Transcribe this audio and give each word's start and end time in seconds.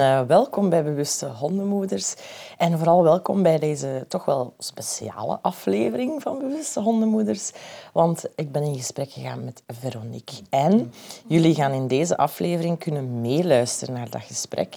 Uh, 0.00 0.20
welkom 0.20 0.68
bij 0.68 0.84
Bewuste 0.84 1.26
Hondenmoeders 1.26 2.14
en 2.58 2.78
vooral 2.78 3.02
welkom 3.02 3.42
bij 3.42 3.58
deze 3.58 4.04
toch 4.08 4.24
wel 4.24 4.54
speciale 4.58 5.38
aflevering 5.42 6.22
van 6.22 6.38
Bewuste 6.38 6.80
Hondenmoeders. 6.80 7.50
Want 7.92 8.24
ik 8.34 8.52
ben 8.52 8.62
in 8.62 8.76
gesprek 8.76 9.12
gegaan 9.12 9.44
met 9.44 9.62
Veronique 9.66 10.36
en 10.50 10.92
jullie 11.26 11.54
gaan 11.54 11.72
in 11.72 11.86
deze 11.86 12.16
aflevering 12.16 12.78
kunnen 12.78 13.20
meeluisteren 13.20 13.94
naar 13.94 14.10
dat 14.10 14.22
gesprek. 14.22 14.76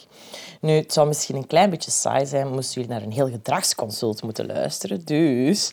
Nu, 0.62 0.72
het 0.72 0.94
zou 0.94 1.08
misschien 1.08 1.36
een 1.36 1.48
klein 1.48 1.70
beetje 1.70 1.92
saai 1.92 2.26
zijn 2.26 2.48
moesten 2.48 2.82
jullie 2.82 2.98
naar 2.98 3.06
een 3.06 3.14
heel 3.14 3.30
gedragsconsult 3.30 4.24
moeten 4.24 4.46
luisteren, 4.46 5.06
dus 5.06 5.72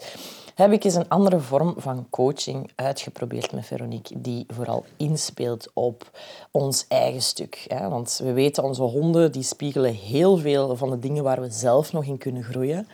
heb 0.63 0.73
ik 0.73 0.85
eens 0.85 0.95
een 0.95 1.09
andere 1.09 1.41
vorm 1.41 1.75
van 1.77 2.07
coaching 2.11 2.71
uitgeprobeerd 2.75 3.53
met 3.53 3.67
Veronique, 3.67 4.21
die 4.21 4.47
vooral 4.49 4.85
inspeelt 4.97 5.71
op 5.75 6.11
ons 6.51 6.85
eigen 6.89 7.23
stuk. 7.23 7.67
Want 7.89 8.21
we 8.23 8.33
weten, 8.33 8.65
onze 8.65 8.83
honden 8.83 9.33
die 9.33 9.43
spiegelen 9.43 9.95
heel 9.95 10.37
veel 10.37 10.77
van 10.77 10.91
de 10.91 10.99
dingen 10.99 11.23
waar 11.23 11.41
we 11.41 11.51
zelf 11.51 11.93
nog 11.93 12.05
in 12.05 12.19
kunnen 12.19 12.43
groeien. 12.43 12.89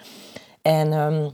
En 0.62 0.92
ehm, 0.92 1.30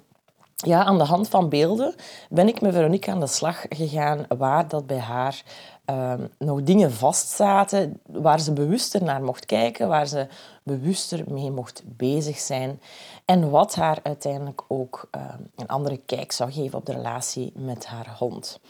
ja, 0.57 0.85
aan 0.85 0.99
de 0.99 1.05
hand 1.05 1.29
van 1.29 1.49
beelden 1.49 1.95
ben 2.29 2.49
ik 2.49 2.61
met 2.61 2.75
Veronique 2.75 3.11
aan 3.11 3.21
de 3.21 3.27
slag 3.27 3.65
gegaan 3.69 4.27
waar 4.29 4.69
dat 4.69 4.87
bij 4.87 4.99
haar 4.99 5.43
um, 5.87 6.29
nog 6.39 6.63
dingen 6.63 6.93
vastzaten, 6.93 8.01
waar 8.07 8.41
ze 8.41 8.53
bewuster 8.53 9.03
naar 9.03 9.23
mocht 9.23 9.47
kijken, 9.47 9.89
waar 9.89 10.07
ze 10.07 10.27
bewuster 10.63 11.25
mee 11.29 11.51
mocht 11.51 11.83
bezig 11.85 12.39
zijn. 12.39 12.81
En 13.25 13.51
wat 13.51 13.75
haar 13.75 13.99
uiteindelijk 14.03 14.63
ook 14.69 15.09
uh, 15.17 15.23
een 15.57 15.67
andere 15.67 16.01
kijk 16.07 16.33
zou 16.33 16.53
geven 16.53 16.79
op 16.79 16.87
de 16.87 16.93
relatie 16.93 17.53
met 17.55 17.87
haar 17.87 18.17
hond. 18.19 18.61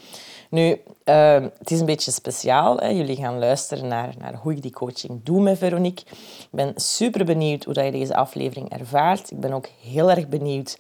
Nu, 0.51 0.81
uh, 1.05 1.43
het 1.59 1.71
is 1.71 1.81
een 1.81 1.87
beetje 1.87 2.11
speciaal. 2.11 2.77
Hè. 2.77 2.89
Jullie 2.89 3.17
gaan 3.17 3.39
luisteren 3.39 3.89
naar, 3.89 4.15
naar 4.19 4.35
hoe 4.35 4.53
ik 4.53 4.63
die 4.63 4.73
coaching 4.73 5.21
doe 5.23 5.41
met 5.41 5.59
Veronique. 5.59 6.05
Ik 6.11 6.49
ben 6.51 6.73
super 6.77 7.25
benieuwd 7.25 7.65
hoe 7.65 7.75
dat 7.75 7.85
je 7.85 7.91
deze 7.91 8.15
aflevering 8.15 8.69
ervaart. 8.69 9.31
Ik 9.31 9.41
ben 9.41 9.53
ook 9.53 9.69
heel 9.83 10.11
erg 10.11 10.29
benieuwd 10.29 10.79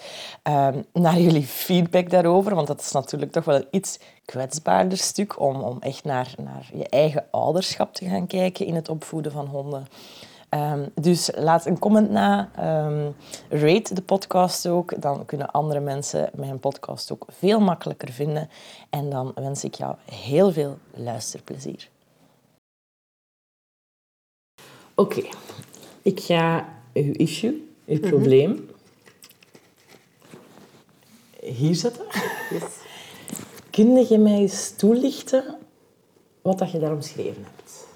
uh, 0.48 0.69
naar 0.93 1.19
jullie 1.20 1.47
feedback 1.47 2.11
daarover. 2.11 2.55
Want 2.55 2.67
dat 2.67 2.81
is 2.81 2.93
natuurlijk 2.93 3.33
toch 3.33 3.45
wel 3.45 3.65
iets 3.70 3.98
kwetsbaarder 4.25 4.98
stuk 4.98 5.41
om, 5.41 5.61
om 5.61 5.77
echt 5.81 6.05
naar, 6.05 6.35
naar 6.43 6.70
je 6.75 6.89
eigen 6.89 7.27
ouderschap 7.31 7.95
te 7.95 8.09
gaan 8.09 8.27
kijken 8.27 8.67
in 8.67 8.75
het 8.75 8.89
opvoeden 8.89 9.33
van 9.33 9.47
honden. 9.47 9.87
Um, 10.55 10.89
dus 10.95 11.31
laat 11.35 11.67
een 11.67 11.79
comment 11.79 12.11
na. 12.11 12.51
Um, 12.87 13.15
rate 13.49 13.95
de 13.95 14.03
podcast 14.03 14.67
ook. 14.67 15.03
Dan 15.03 15.25
kunnen 15.25 15.51
andere 15.51 15.81
mensen 15.81 16.31
mijn 16.35 16.59
podcast 16.59 17.13
ook 17.13 17.27
veel 17.29 17.61
makkelijker 17.61 18.13
vinden. 18.13 18.49
En 18.91 19.11
dan 19.11 19.33
wens 19.35 19.65
ik 19.65 19.75
jou 19.75 19.97
heel 20.05 20.53
veel 20.53 20.79
luisterplezier. 20.91 21.89
Oké, 24.95 25.19
okay. 25.19 25.31
ik 26.03 26.21
ga 26.21 26.69
uw 26.93 27.13
issue, 27.13 27.69
uw 27.87 27.99
mhm. 27.99 28.09
probleem, 28.09 28.71
hier 31.41 31.75
zetten. 31.75 32.05
Yes. 32.51 32.63
Kun 33.71 34.09
je 34.09 34.19
mij 34.19 34.39
eens 34.39 34.71
toelichten 34.77 35.59
wat 36.43 36.59
dat 36.59 36.71
je 36.71 36.79
daar 36.79 36.93
omschreven 36.93 37.45
hebt? 37.45 37.87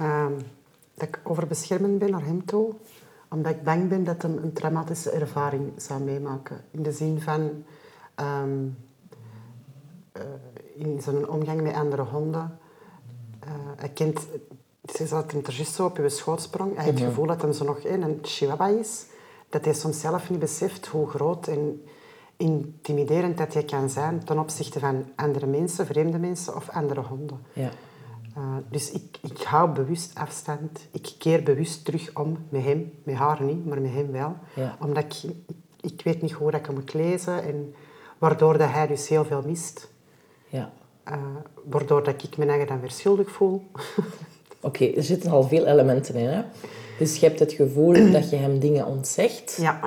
Um 0.00 0.53
dat 0.94 1.08
ik 1.08 1.20
over 1.22 1.46
beschermend 1.46 1.98
ben 1.98 2.10
naar 2.10 2.24
hem 2.24 2.44
toe. 2.44 2.74
Omdat 3.28 3.52
ik 3.52 3.62
bang 3.62 3.88
ben 3.88 4.04
dat 4.04 4.22
hij 4.22 4.30
een 4.30 4.52
traumatische 4.52 5.10
ervaring 5.10 5.72
zou 5.76 6.02
meemaken. 6.02 6.64
In 6.70 6.82
de 6.82 6.92
zin 6.92 7.20
van... 7.20 7.64
Um, 8.20 8.76
uh, 10.16 10.22
in 10.74 11.02
zijn 11.02 11.28
omgang 11.28 11.60
met 11.60 11.74
andere 11.74 12.02
honden. 12.02 12.58
Uh, 13.44 13.50
hij 13.76 13.88
kent... 13.88 14.20
Het 14.80 15.00
is 15.00 15.08
dat 15.08 15.32
hem 15.32 15.42
er 15.44 15.52
juist 15.52 15.74
zo 15.74 15.84
op 15.84 15.96
je 15.96 16.08
schoot 16.08 16.40
sprong. 16.40 16.74
Hij 16.74 16.84
heeft 16.84 16.98
het 16.98 17.08
gevoel 17.08 17.26
dat 17.26 17.42
hij 17.42 17.52
zo 17.52 17.64
nog 17.64 17.84
een 17.84 18.18
chihuahua 18.22 18.68
is. 18.68 19.06
Dat 19.48 19.64
hij 19.64 19.74
soms 19.74 20.00
zelf 20.00 20.30
niet 20.30 20.38
beseft 20.38 20.86
hoe 20.86 21.08
groot 21.08 21.46
en 21.46 21.82
intimiderend 22.36 23.38
dat 23.38 23.54
hij 23.54 23.64
kan 23.64 23.90
zijn 23.90 24.24
ten 24.24 24.38
opzichte 24.38 24.78
van 24.78 25.04
andere 25.16 25.46
mensen, 25.46 25.86
vreemde 25.86 26.18
mensen 26.18 26.56
of 26.56 26.70
andere 26.70 27.00
honden. 27.00 27.40
Ja. 27.52 27.70
Uh, 28.38 28.56
dus 28.70 28.90
ik, 28.90 29.18
ik 29.22 29.42
hou 29.42 29.70
bewust 29.70 30.14
afstand. 30.14 30.86
Ik 30.90 31.12
keer 31.18 31.42
bewust 31.42 31.84
terug 31.84 32.10
om 32.14 32.38
met 32.48 32.62
hem. 32.62 32.92
Met 33.02 33.14
haar 33.14 33.42
niet, 33.42 33.66
maar 33.66 33.80
met 33.80 33.92
hem 33.92 34.12
wel. 34.12 34.36
Omdat 34.80 35.04
ik, 35.04 35.32
ik 35.80 36.00
weet 36.04 36.22
niet 36.22 36.32
hoe 36.32 36.50
dat 36.50 36.60
ik 36.60 36.66
hem 36.66 36.74
moet 36.74 36.94
lezen. 36.94 37.42
En 37.42 37.74
waardoor 38.18 38.58
dat 38.58 38.70
hij 38.70 38.86
dus 38.86 39.08
heel 39.08 39.24
veel 39.24 39.42
mist. 39.46 39.88
Ja. 40.48 40.72
Uh, 41.08 41.16
waardoor 41.64 42.04
dat 42.04 42.22
ik 42.22 42.36
me 42.36 42.46
eigen 42.46 42.66
dan 42.66 42.80
weer 42.80 42.90
schuldig 42.90 43.30
voel. 43.30 43.62
Oké, 44.60 44.84
er 44.84 45.02
zitten 45.02 45.30
al 45.30 45.42
veel 45.42 45.66
elementen 45.66 46.14
in. 46.14 46.28
Hè? 46.28 46.42
Dus 46.98 47.16
je 47.16 47.26
hebt 47.26 47.38
het 47.38 47.52
gevoel 47.52 47.92
dat 48.12 48.30
je 48.30 48.36
hem 48.36 48.58
dingen 48.58 48.86
ontzegt. 48.86 49.56
Ja. 49.60 49.80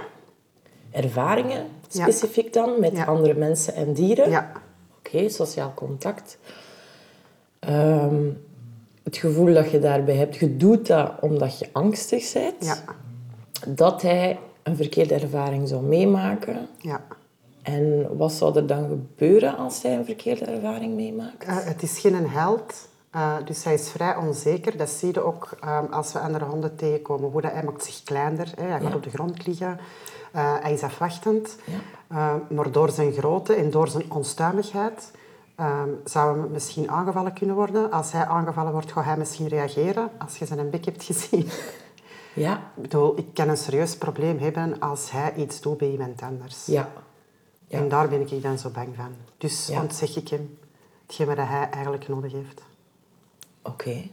Ervaringen, 0.91 1.67
specifiek 1.87 2.53
dan, 2.53 2.79
met 2.79 3.05
andere 3.05 3.33
mensen 3.33 3.73
en 3.73 3.93
dieren. 3.93 4.29
Ja. 4.29 4.51
Oké, 4.97 5.29
sociaal 5.29 5.73
contact. 5.73 6.37
Ehm, 7.67 8.29
het 9.03 9.17
gevoel 9.17 9.53
dat 9.53 9.71
je 9.71 9.79
daarbij 9.79 10.15
hebt, 10.15 10.35
je 10.35 10.57
doet 10.57 10.87
dat 10.87 11.11
omdat 11.21 11.59
je 11.59 11.69
angstig 11.71 12.33
bent. 12.33 12.65
Ja. 12.65 12.77
Dat 13.67 14.01
hij 14.01 14.39
een 14.63 14.75
verkeerde 14.75 15.13
ervaring 15.13 15.67
zou 15.67 15.83
meemaken. 15.83 16.67
Ja. 16.77 17.01
En 17.61 18.17
wat 18.17 18.31
zou 18.31 18.55
er 18.55 18.67
dan 18.67 18.87
gebeuren 18.87 19.57
als 19.57 19.81
hij 19.81 19.97
een 19.97 20.05
verkeerde 20.05 20.45
ervaring 20.45 20.95
meemaakt? 20.95 21.47
Uh, 21.47 21.55
het 21.59 21.83
is 21.83 21.99
geen 21.99 22.29
held. 22.29 22.87
Uh, 23.15 23.35
dus 23.45 23.63
hij 23.63 23.73
is 23.73 23.89
vrij 23.89 24.15
onzeker. 24.15 24.77
Dat 24.77 24.89
zie 24.89 25.13
je 25.13 25.23
ook 25.23 25.49
um, 25.63 25.93
als 25.93 26.13
we 26.13 26.19
andere 26.19 26.45
honden 26.45 26.75
tegenkomen. 26.75 27.29
Hoe 27.29 27.41
dat, 27.41 27.51
hij 27.51 27.63
maakt 27.63 27.83
zich 27.83 28.03
kleiner. 28.03 28.51
Hè. 28.55 28.67
Hij 28.67 28.79
gaat 28.79 28.95
op 28.95 29.03
de 29.03 29.09
grond 29.09 29.47
liggen. 29.47 29.79
Uh, 30.35 30.55
hij 30.61 30.73
is 30.73 30.83
afwachtend. 30.83 31.55
Ja. 32.09 32.41
maar 32.49 32.71
door 32.71 32.89
zijn 32.89 33.11
grootte 33.13 33.53
en 33.53 33.69
door 33.69 33.87
zijn 33.87 34.11
onstuimigheid 34.11 35.11
Um, 35.59 35.99
zou 36.03 36.39
hem 36.39 36.51
misschien 36.51 36.89
aangevallen 36.89 37.33
kunnen 37.33 37.55
worden. 37.55 37.91
Als 37.91 38.11
hij 38.11 38.25
aangevallen 38.25 38.71
wordt, 38.71 38.91
gaat 38.91 39.03
hij 39.03 39.17
misschien 39.17 39.47
reageren. 39.47 40.09
Als 40.17 40.37
je 40.37 40.45
zijn 40.45 40.69
bek 40.69 40.85
hebt 40.85 41.03
gezien. 41.03 41.49
Ja. 42.37 42.71
Ik 42.75 42.81
bedoel, 42.81 43.17
ik 43.17 43.33
kan 43.33 43.49
een 43.49 43.57
serieus 43.57 43.97
probleem 43.97 44.37
hebben 44.37 44.79
als 44.79 45.11
hij 45.11 45.35
iets 45.35 45.61
doet 45.61 45.77
bij 45.77 45.91
iemand 45.91 46.21
anders. 46.21 46.65
Ja. 46.65 46.91
ja. 47.67 47.77
En 47.79 47.89
daar 47.89 48.09
ben 48.09 48.31
ik 48.31 48.41
dan 48.41 48.57
zo 48.57 48.69
bang 48.69 48.95
van. 48.95 49.15
Dus 49.37 49.67
ja. 49.67 49.81
ontzeg 49.81 50.15
ik 50.15 50.27
hem 50.27 50.57
hetgeen 51.05 51.27
wat 51.27 51.37
hij 51.37 51.69
eigenlijk 51.69 52.07
nodig 52.07 52.31
heeft. 52.31 52.61
Oké. 53.61 53.71
Okay. 53.71 54.11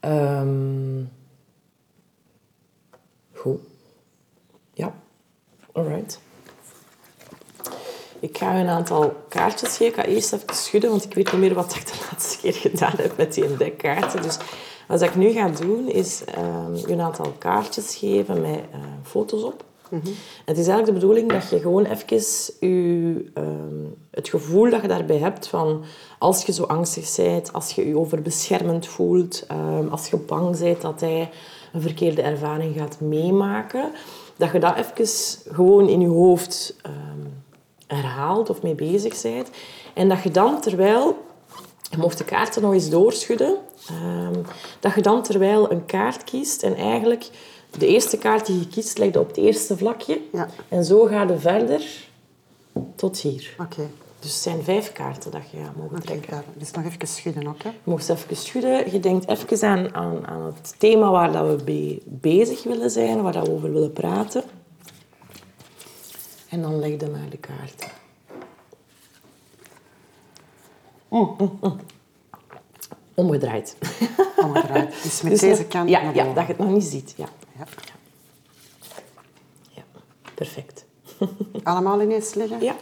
Um, 0.00 0.98
ehm, 1.00 1.04
goed. 3.32 3.60
Ja. 4.72 4.94
Alright. 5.72 6.20
Ik 8.28 8.38
ga 8.38 8.60
een 8.60 8.68
aantal 8.68 9.14
kaartjes 9.28 9.76
geven. 9.76 9.86
Ik 9.86 9.94
ga 9.94 10.04
eerst 10.04 10.32
even 10.32 10.54
schudden, 10.54 10.90
want 10.90 11.04
ik 11.04 11.14
weet 11.14 11.32
niet 11.32 11.40
meer 11.40 11.54
wat 11.54 11.74
ik 11.74 11.86
de 11.86 11.98
laatste 12.10 12.38
keer 12.38 12.52
gedaan 12.52 12.94
heb 12.96 13.16
met 13.16 13.34
die 13.34 13.56
dekkaarten. 13.56 14.22
Dus 14.22 14.36
wat 14.88 15.02
ik 15.02 15.14
nu 15.14 15.30
ga 15.30 15.48
doen, 15.48 15.88
is 15.88 16.22
um, 16.38 16.90
een 16.92 17.00
aantal 17.00 17.34
kaartjes 17.38 17.96
geven 17.96 18.40
met 18.40 18.50
uh, 18.50 18.80
foto's 19.02 19.42
op. 19.42 19.64
Mm 19.90 20.00
-hmm. 20.04 20.12
Het 20.44 20.58
is 20.58 20.66
eigenlijk 20.66 20.86
de 20.86 20.92
bedoeling 20.92 21.32
dat 21.32 21.50
je 21.50 21.60
gewoon 21.60 21.84
even 21.84 22.06
je, 22.60 23.30
um, 23.34 23.94
het 24.10 24.28
gevoel 24.28 24.70
dat 24.70 24.82
je 24.82 24.88
daarbij 24.88 25.18
hebt 25.18 25.48
van 25.48 25.84
als 26.18 26.44
je 26.44 26.52
zo 26.52 26.62
angstig 26.62 27.16
bent, 27.16 27.52
als 27.52 27.70
je 27.70 27.88
je 27.88 27.98
overbeschermend 27.98 28.86
voelt, 28.86 29.46
um, 29.52 29.88
als 29.88 30.08
je 30.08 30.16
bang 30.16 30.58
bent 30.58 30.80
dat 30.80 31.00
hij 31.00 31.30
een 31.72 31.82
verkeerde 31.82 32.22
ervaring 32.22 32.76
gaat 32.76 33.00
meemaken, 33.00 33.90
dat 34.36 34.52
je 34.52 34.58
dat 34.58 34.76
even 34.76 35.08
gewoon 35.52 35.88
in 35.88 36.00
je 36.00 36.08
hoofd 36.08 36.76
herhaalt 37.86 38.50
of 38.50 38.62
mee 38.62 38.74
bezig 38.74 39.22
bent. 39.22 39.50
En 39.94 40.08
dat 40.08 40.22
je 40.22 40.30
dan 40.30 40.60
terwijl, 40.60 41.24
je 41.90 41.98
mocht 41.98 42.18
de 42.18 42.24
kaarten 42.24 42.62
nog 42.62 42.72
eens 42.72 42.90
doorschudden, 42.90 43.56
um, 43.90 44.44
dat 44.80 44.94
je 44.94 45.02
dan 45.02 45.22
terwijl 45.22 45.70
een 45.70 45.86
kaart 45.86 46.24
kiest 46.24 46.62
en 46.62 46.76
eigenlijk 46.76 47.30
de 47.78 47.86
eerste 47.86 48.18
kaart 48.18 48.46
die 48.46 48.58
je 48.58 48.68
kiest, 48.68 48.98
legt 48.98 49.16
op 49.16 49.28
het 49.28 49.36
eerste 49.36 49.76
vlakje. 49.76 50.20
Ja. 50.32 50.48
En 50.68 50.84
zo 50.84 51.04
ga 51.04 51.22
je 51.22 51.38
verder 51.38 52.08
tot 52.94 53.18
hier. 53.18 53.54
Oké. 53.58 53.88
Dus 54.18 54.34
het 54.34 54.42
zijn 54.42 54.62
vijf 54.62 54.92
kaarten 54.92 55.30
dat 55.30 55.50
je 55.50 55.58
mogen 55.76 56.02
trekken. 56.02 56.42
Dus 56.54 56.70
nog 56.70 56.84
even 56.84 57.08
schudden 57.08 57.46
ook, 57.46 57.62
hè? 57.62 57.68
Je 57.68 57.74
mocht 57.84 58.08
even 58.08 58.36
schudden. 58.36 58.92
Je 58.92 59.00
denkt 59.00 59.28
even 59.28 59.68
aan, 59.68 59.94
aan, 59.94 60.26
aan 60.26 60.42
het 60.42 60.74
thema 60.78 61.10
waar 61.10 61.32
dat 61.32 61.46
we 61.46 61.62
mee 61.64 62.02
bezig 62.04 62.62
willen 62.62 62.90
zijn, 62.90 63.22
waar 63.22 63.32
dat 63.32 63.46
we 63.46 63.52
over 63.52 63.72
willen 63.72 63.92
praten. 63.92 64.42
En 66.48 66.62
dan 66.62 66.78
leg 66.78 67.00
je 67.00 67.06
maar 67.10 67.30
de 67.30 67.36
kaarten. 67.36 67.88
Mm, 71.08 71.34
mm, 71.38 71.58
mm. 71.60 71.80
Omgedraaid. 73.14 73.76
Omgedraaid. 74.36 74.94
Dus 75.02 75.22
met 75.22 75.32
dus 75.32 75.40
deze 75.40 75.64
kant 75.64 75.88
ja, 75.88 76.10
ja, 76.10 76.24
dat 76.24 76.46
je 76.46 76.52
het 76.52 76.58
nog 76.58 76.70
niet 76.70 76.84
ziet. 76.84 77.14
Ja. 77.16 77.28
Ja. 77.58 77.64
ja. 79.70 79.82
Perfect. 80.34 80.84
Allemaal 81.62 82.02
ineens 82.02 82.34
leggen? 82.34 82.62
Ja. 82.62 82.76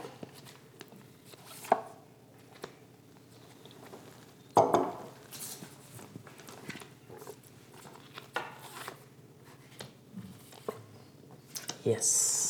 Yes. 11.82 12.42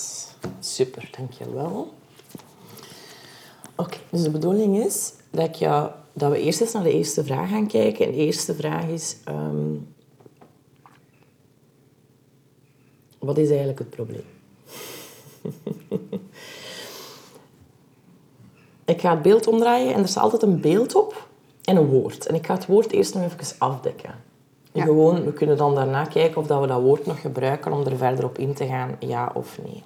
Super, 0.60 1.08
dankjewel. 1.16 1.94
Oké, 3.74 3.98
dus 4.14 4.22
de 4.22 4.30
bedoeling 4.30 4.84
is 4.84 5.12
dat, 5.30 5.48
ik 5.48 5.54
jou, 5.54 5.90
dat 6.12 6.30
we 6.30 6.40
eerst 6.40 6.60
eens 6.60 6.72
naar 6.72 6.82
de 6.82 6.92
eerste 6.92 7.24
vraag 7.24 7.48
gaan 7.48 7.66
kijken. 7.66 8.06
En 8.06 8.12
de 8.12 8.18
eerste 8.18 8.54
vraag 8.54 8.86
is... 8.86 9.16
ehm, 9.24 9.76
wat 13.18 13.38
is 13.38 13.48
eigenlijk 13.48 13.78
het 13.78 13.90
probleem? 13.90 14.24
ik 18.84 19.00
ga 19.00 19.10
het 19.10 19.22
beeld 19.22 19.46
omdraaien 19.46 19.94
en 19.94 20.02
er 20.02 20.08
staat 20.08 20.22
altijd 20.22 20.42
een 20.42 20.60
beeld 20.60 20.94
op 20.94 21.28
en 21.64 21.76
een 21.76 21.86
woord. 21.86 22.26
En 22.26 22.34
ik 22.34 22.46
ga 22.46 22.54
het 22.54 22.66
woord 22.66 22.92
eerst 22.92 23.14
nog 23.14 23.22
even 23.22 23.58
afdekken. 23.58 24.14
Ja. 24.72 24.84
Gewoon, 24.84 25.24
we 25.24 25.32
kunnen 25.32 25.56
dan 25.56 25.74
daarna 25.74 26.04
kijken 26.04 26.40
of 26.40 26.46
dat 26.46 26.60
we 26.60 26.66
dat 26.66 26.80
woord 26.80 27.06
nog 27.06 27.20
gebruiken 27.20 27.72
om 27.72 27.86
er 27.86 27.96
verder 27.96 28.24
op 28.24 28.38
in 28.38 28.54
te 28.54 28.66
gaan, 28.66 28.96
ja 28.98 29.30
of 29.34 29.58
nee. 29.64 29.82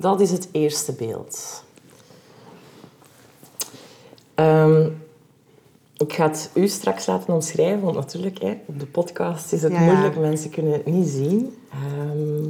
Dat 0.00 0.20
is 0.20 0.30
het 0.30 0.48
eerste 0.52 0.92
beeld. 0.92 1.64
Ehm, 4.34 4.90
ik 5.96 6.12
ga 6.12 6.26
het 6.28 6.50
u 6.54 6.68
straks 6.68 7.06
laten 7.06 7.34
omschrijven, 7.34 7.80
want 7.80 7.96
natuurlijk, 7.96 8.38
hè, 8.38 8.58
op 8.66 8.80
de 8.80 8.86
podcast 8.86 9.52
is 9.52 9.62
het 9.62 9.72
Ja, 9.72 9.80
ja. 9.80 9.92
moeilijk, 9.92 10.18
mensen 10.18 10.50
kunnen 10.50 10.72
het 10.72 10.86
niet 10.86 11.08
zien. 11.08 11.56
Ehm, 11.70 12.48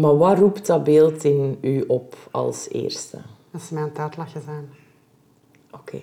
maar 0.00 0.16
wat 0.16 0.38
roept 0.38 0.66
dat 0.66 0.84
beeld 0.84 1.24
in 1.24 1.58
u 1.60 1.84
op 1.86 2.16
als 2.30 2.68
eerste? 2.68 3.18
Dat 3.50 3.62
ze 3.62 3.74
mij 3.74 3.82
aan 3.82 3.88
het 3.88 3.98
uitlachen 3.98 4.42
zijn. 4.42 4.68
Oké. 5.70 6.00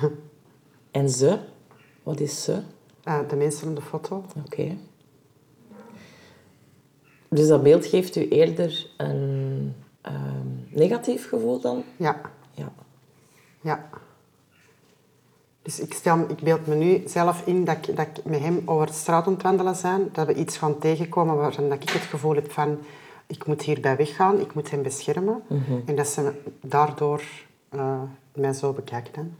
en 0.90 1.10
ze? 1.10 1.38
Wat 2.02 2.20
is 2.20 2.42
ze? 2.44 2.62
Eh, 3.04 3.18
de 3.28 3.36
mensen 3.36 3.68
op 3.68 3.76
de 3.76 3.82
foto. 3.82 4.24
Oké. 4.46 4.76
Dus 7.32 7.48
dat 7.48 7.62
beeld 7.62 7.86
geeft 7.86 8.16
u 8.16 8.28
eerder 8.28 8.86
een 8.96 9.74
ehm, 10.00 10.46
negatief 10.68 11.28
gevoel 11.28 11.60
dan? 11.60 11.82
Ja, 11.96 12.20
Ja. 12.54 12.72
ja. 13.60 13.88
Dus 15.62 15.80
ik, 15.80 15.92
stel, 15.94 16.18
ik 16.28 16.40
beeld 16.40 16.66
me 16.66 16.74
nu 16.74 17.02
zelf 17.06 17.42
in 17.46 17.64
dat 17.64 17.76
ik, 17.76 17.96
dat 17.96 18.06
ik 18.06 18.24
met 18.24 18.40
hem 18.40 18.62
over 18.64 18.86
de 18.86 18.92
straat 18.92 19.26
aan 19.26 19.32
het 19.32 19.42
wandelen 19.42 19.76
zijn. 19.76 20.08
Dat 20.12 20.26
we 20.26 20.34
iets 20.34 20.56
gaan 20.56 20.78
tegenkomen 20.78 21.36
waarvan 21.36 21.68
dat 21.68 21.82
ik 21.82 21.90
het 21.90 22.02
gevoel 22.02 22.34
heb 22.34 22.50
van... 22.52 22.78
Ik 23.26 23.46
moet 23.46 23.62
hierbij 23.62 23.96
weggaan, 23.96 24.40
ik 24.40 24.54
moet 24.54 24.70
hem 24.70 24.82
beschermen. 24.82 25.42
En 25.86 25.94
dat 25.96 26.06
ze 26.06 26.32
daardoor 26.60 27.22
eh, 27.68 28.02
mij 28.34 28.52
zo 28.52 28.72
bekijken. 28.72 29.36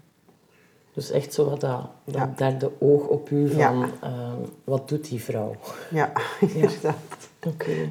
Dus 0.93 1.11
echt 1.11 1.33
zo 1.35 1.45
wat 1.50 1.61
dat, 1.61 1.81
dat 2.05 2.15
Ja. 2.15 2.33
derde 2.37 2.71
oog 2.79 3.06
op 3.06 3.31
u 3.31 3.49
van... 3.49 3.59
Ja. 3.79 3.88
ehm, 4.00 4.37
wat 4.65 4.88
doet 4.88 5.09
die 5.09 5.23
vrouw? 5.23 5.55
Ja, 5.91 6.12
inderdaad. 6.55 7.31
Oké. 7.47 7.91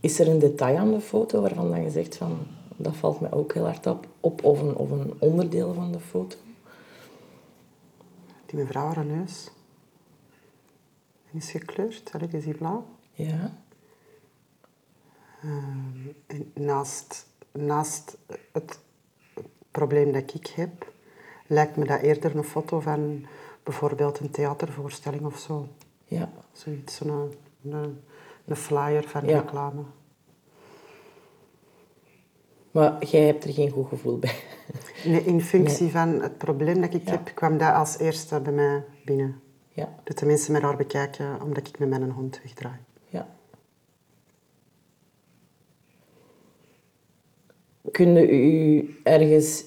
Is 0.00 0.18
er 0.18 0.28
een 0.28 0.38
detail 0.38 0.76
aan 0.76 0.92
de 0.92 1.00
foto 1.00 1.40
waarvan 1.40 1.70
dan 1.70 1.82
je 1.82 1.90
zegt 1.90 2.16
van... 2.16 2.46
Dat 2.76 2.96
valt 2.96 3.20
mij 3.20 3.32
ook 3.32 3.54
heel 3.54 3.64
hard 3.64 3.86
op. 3.86 4.06
op 4.20 4.44
of, 4.44 4.60
een, 4.60 4.76
of 4.76 4.90
een 4.90 5.14
onderdeel 5.18 5.74
van 5.74 5.92
de 5.92 6.00
foto? 6.00 6.36
Die 8.46 8.58
mevrouw 8.58 8.86
haar 8.86 9.04
neus. 9.04 9.50
Die 11.30 11.40
is 11.40 11.50
gekleurd, 11.50 12.10
Allee, 12.12 12.28
die 12.28 12.38
is 12.38 12.44
hier 12.44 12.56
blauw. 12.56 12.84
Ja. 13.12 13.58
En 16.26 16.52
naast, 16.54 17.26
naast 17.52 18.16
het 18.52 18.78
probleem 19.70 20.12
dat 20.12 20.34
ik 20.34 20.46
heb, 20.46 20.92
lijkt 21.46 21.76
me 21.76 21.84
dat 21.84 22.00
eerder 22.00 22.36
een 22.36 22.44
foto 22.44 22.80
van 22.80 23.26
bijvoorbeeld 23.62 24.18
een 24.18 24.30
theatervoorstelling 24.30 25.24
of 25.24 25.38
zo. 25.38 25.68
Ja. 26.04 26.32
Zoiets, 26.52 26.96
zo'n 26.96 27.32
een, 27.64 28.00
een 28.44 28.56
flyer 28.56 29.08
van 29.08 29.26
Ja. 29.26 29.38
reclame. 29.38 29.82
Maar 32.70 33.04
jij 33.04 33.26
hebt 33.26 33.44
er 33.44 33.52
geen 33.52 33.70
goed 33.70 33.88
gevoel 33.88 34.18
bij. 34.18 34.34
Nee, 35.04 35.24
in 35.24 35.40
functie 35.40 35.90
van 35.90 36.08
het 36.08 36.38
probleem 36.38 36.80
dat 36.80 36.94
ik 36.94 37.04
Ja. 37.04 37.10
heb, 37.10 37.30
kwam 37.34 37.58
dat 37.58 37.74
als 37.74 37.98
eerste 37.98 38.40
bij 38.40 38.52
mij 38.52 38.84
binnen. 39.04 39.40
Ja. 39.68 39.94
Dat 40.04 40.18
de 40.18 40.26
mensen 40.26 40.52
mij 40.52 40.60
daar 40.60 40.76
bekijken 40.76 41.42
omdat 41.42 41.68
ik 41.68 41.78
met 41.78 41.88
mijn 41.88 42.10
hond 42.10 42.40
wegdraai. 42.42 42.76
Ja. 43.08 43.28
Kunnen 47.90 48.34
u 48.34 48.96
ergens 49.02 49.64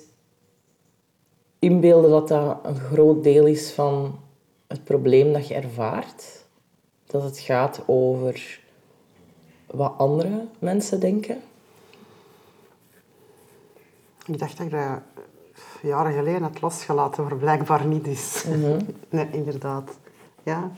inbeelden 1.59 2.09
dat 2.09 2.27
dat 2.27 2.59
een 2.63 2.75
groot 2.75 3.24
deel 3.24 3.45
is 3.45 3.71
van 3.71 4.19
het 4.68 4.83
probleem 4.83 5.33
dat 5.33 5.48
je 5.48 5.53
ervaart? 5.53 6.44
Dat 7.06 7.24
het 7.24 7.40
gaat 7.40 7.81
over 7.86 8.60
wat 9.66 9.94
andere 9.98 10.46
mensen 10.60 11.00
denken? 11.00 11.42
Ik 14.25 14.40
dacht 14.40 14.57
dat 14.57 14.66
ik 14.66 14.72
dat 14.72 15.02
jaren 15.81 16.13
geleden 16.13 16.42
had 16.42 16.62
losgelaten, 16.62 17.24
maar 17.24 17.36
blijkbaar 17.36 17.86
niet 17.86 18.07
is. 18.07 18.46
Nee, 19.10 19.28
inderdaad. 19.31 19.98
Ja. 20.44 20.72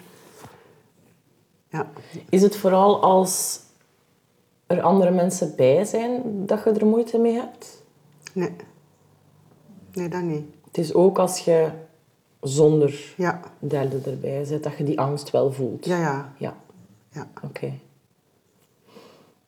Ja. 1.69 1.91
Is 2.30 2.41
het 2.41 2.57
vooral 2.57 3.01
als 3.01 3.59
er 4.68 4.81
andere 4.81 5.12
mensen 5.12 5.53
bij 5.56 5.85
zijn 5.85 6.45
dat 6.45 6.63
je 6.63 6.71
er 6.71 6.85
moeite 6.85 7.18
mee 7.18 7.33
hebt? 7.33 7.83
Nee. 8.33 8.56
Nee, 9.94 10.09
dat 10.09 10.21
niet. 10.21 10.45
Het 10.65 10.77
is 10.77 10.94
ook 10.94 11.19
als 11.19 11.39
je 11.39 11.71
zonder 12.41 13.13
Ja. 13.17 13.41
derde 13.59 13.99
erbij 14.11 14.43
zit, 14.43 14.63
dat 14.63 14.77
je 14.77 14.83
die 14.83 14.99
angst 14.99 15.29
wel 15.31 15.51
voelt. 15.51 15.85
Ja, 15.85 15.99
ja. 15.99 16.33
Ja, 16.37 16.57
Ja. 17.11 17.27
oké. 17.43 17.79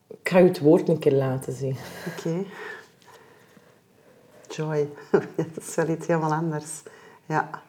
Ik 0.08 0.30
ga 0.30 0.42
u 0.42 0.48
het 0.48 0.60
woord 0.60 0.90
een 0.90 1.00
keer 1.00 1.14
laten 1.14 1.54
zien. 1.54 1.76
Oké. 2.08 2.44
Joy. 4.50 4.90
dat 5.36 5.58
is 5.68 5.76
wel 5.76 5.90
iets 5.90 6.08
helemaal 6.08 6.34
anders. 6.34 6.82
Ja. 7.26 7.62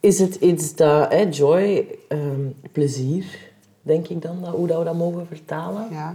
Is 0.00 0.18
het 0.18 0.34
iets 0.34 0.74
dat, 0.74 1.12
hè, 1.12 1.20
joy, 1.30 1.86
ehm, 2.08 2.46
plezier, 2.72 3.47
denk 3.88 4.08
ik 4.08 4.22
dan, 4.22 4.40
dat, 4.40 4.54
hoe 4.54 4.66
dat 4.66 4.78
we 4.78 4.84
dat 4.84 4.94
mogen 4.94 5.26
vertalen? 5.26 5.90
Ja. 5.90 6.14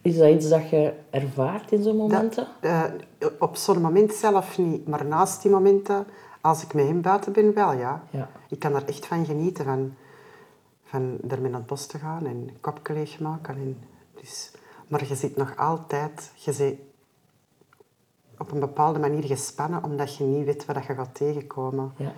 Is 0.00 0.16
dat 0.16 0.30
iets 0.30 0.48
dat 0.48 0.68
je 0.68 0.94
ervaart 1.10 1.72
in 1.72 1.82
zo'n 1.82 1.96
momenten? 1.96 2.46
Dat, 2.60 2.70
eh, 2.70 3.28
op 3.38 3.56
zo'n 3.56 3.80
moment 3.80 4.12
zelf 4.12 4.58
niet, 4.58 4.88
maar 4.88 5.04
naast 5.04 5.42
die 5.42 5.50
momenten, 5.50 6.06
als 6.40 6.62
ik 6.62 6.74
met 6.74 6.86
hem 6.86 7.00
buiten 7.00 7.32
ben, 7.32 7.54
wel 7.54 7.72
ja. 7.72 8.02
Ja. 8.10 8.28
Ik 8.48 8.58
kan 8.58 8.74
er 8.74 8.88
echt 8.88 9.06
van 9.06 9.24
genieten, 9.24 9.64
van, 9.64 9.94
van 10.84 11.18
ermee 11.28 11.50
naar 11.50 11.60
het 11.60 11.68
bos 11.68 11.86
te 11.86 11.98
gaan 11.98 12.26
en 12.26 12.50
kopje 12.60 12.92
leegmaken. 12.92 13.54
En 13.54 13.78
dus, 14.20 14.50
maar 14.88 15.06
je 15.08 15.14
zit 15.14 15.36
nog 15.36 15.56
altijd, 15.56 16.32
je 16.34 16.52
zit 16.52 16.74
op 18.38 18.52
een 18.52 18.60
bepaalde 18.60 18.98
manier 18.98 19.24
gespannen, 19.24 19.84
omdat 19.84 20.16
je 20.16 20.24
niet 20.24 20.44
weet 20.44 20.64
wat 20.64 20.84
je 20.86 20.94
gaat 20.94 21.14
tegenkomen. 21.14 21.92
Ja. 21.96 22.12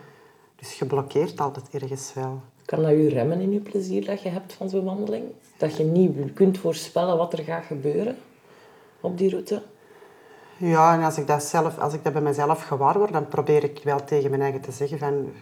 Dus 0.57 0.79
je 0.79 0.87
blokkeert 0.87 1.41
altijd 1.41 1.71
ergens 1.71 2.15
wel. 2.15 2.41
Kan 2.65 2.83
dat 2.83 2.91
je 2.91 3.09
remmen 3.09 3.41
in 3.41 3.53
je 3.53 3.61
plezier 3.61 4.05
dat 4.05 4.23
je 4.23 4.29
hebt 4.29 4.53
van 4.53 4.69
zo'n 4.69 4.85
wandeling? 4.85 5.25
Dat 5.57 5.77
je 5.77 5.85
niet 5.85 6.33
kunt 6.33 6.59
voorspellen 6.59 7.17
wat 7.17 7.33
er 7.33 7.45
gaat 7.45 7.65
gebeuren 7.65 8.17
op 9.01 9.19
die 9.19 9.31
route? 9.31 9.63
Ja, 10.57 10.95
en 10.95 11.03
als 11.03 11.19
ik 11.19 11.27
dat, 11.27 11.43
zelf, 11.43 11.79
als 11.79 11.95
ik 11.95 12.05
dat 12.05 12.13
bij 12.13 12.23
mezelf 12.23 12.63
gewaar 12.63 12.99
word, 12.99 13.13
dan 13.13 13.29
probeer 13.29 13.65
ik 13.65 13.81
wel 13.85 14.05
tegen 14.05 14.31
mijn 14.31 14.43
eigen 14.43 14.61
te 14.61 14.73
zeggen 14.73 14.99
van... 14.99 15.33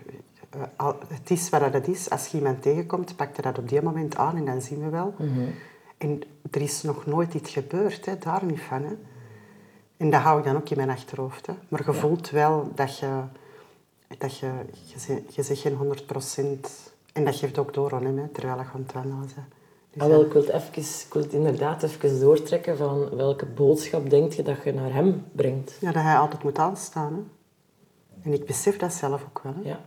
eh, 0.76 0.88
het 1.08 1.30
is 1.30 1.48
wat 1.48 1.72
het 1.72 1.88
is. 1.88 2.10
Als 2.10 2.26
je 2.26 2.36
iemand 2.36 2.62
tegenkomt, 2.62 3.16
pak 3.16 3.36
je 3.36 3.42
dat 3.42 3.58
op 3.58 3.68
die 3.68 3.82
moment 3.82 4.16
aan 4.16 4.36
en 4.36 4.44
dan 4.44 4.62
zien 4.62 4.84
we 4.84 4.88
wel. 4.88 5.14
En 5.98 6.22
er 6.50 6.60
is 6.60 6.82
nog 6.82 7.06
nooit 7.06 7.34
iets 7.34 7.50
gebeurd, 7.50 8.06
hè, 8.06 8.18
daar 8.18 8.44
niet 8.44 8.60
van. 8.60 8.82
Hè. 8.82 8.96
En 9.96 10.10
dat 10.10 10.20
hou 10.20 10.38
ik 10.38 10.44
dan 10.44 10.56
ook 10.56 10.68
in 10.68 10.76
mijn 10.76 10.90
achterhoofd. 10.90 11.46
Hè. 11.46 11.52
Maar 11.68 11.82
je 11.86 11.92
voelt 11.92 12.30
wel 12.30 12.70
dat 12.74 12.98
je... 12.98 13.20
Dat 14.18 14.38
je, 14.38 14.50
je, 15.06 15.22
je 15.28 15.42
zegt 15.42 15.60
geen 15.60 15.74
100 15.74 16.06
En 17.12 17.24
dat 17.24 17.36
geeft 17.36 17.58
ook 17.58 17.74
door 17.74 17.92
aan 17.94 18.04
hem, 18.04 18.18
hè, 18.18 18.28
terwijl 18.28 18.58
je 18.58 18.64
aan 18.74 18.82
het 18.82 18.92
wandelen. 18.92 19.28
Dus 19.90 20.02
Ah, 20.02 20.08
wel, 20.08 20.24
ik, 20.24 20.32
wil 20.32 20.42
het 20.42 20.50
even, 20.50 20.82
ik 21.06 21.12
wil 21.12 21.22
het 21.22 21.32
inderdaad 21.32 21.82
even 21.82 22.20
doortrekken 22.20 22.76
van 22.76 23.16
welke 23.16 23.46
boodschap 23.46 24.10
denk 24.10 24.32
je 24.32 24.42
dat 24.42 24.56
je 24.64 24.72
naar 24.74 24.92
hem 24.92 25.24
brengt. 25.32 25.76
Ja, 25.80 25.92
dat 25.92 26.02
hij 26.02 26.16
altijd 26.16 26.42
moet 26.42 26.58
aanstaan. 26.58 27.12
Hè. 27.12 27.20
En 28.30 28.32
ik 28.32 28.46
besef 28.46 28.76
dat 28.76 28.92
zelf 28.92 29.24
ook 29.24 29.40
wel. 29.42 29.52
Hè. 29.62 29.68
Ja. 29.68 29.80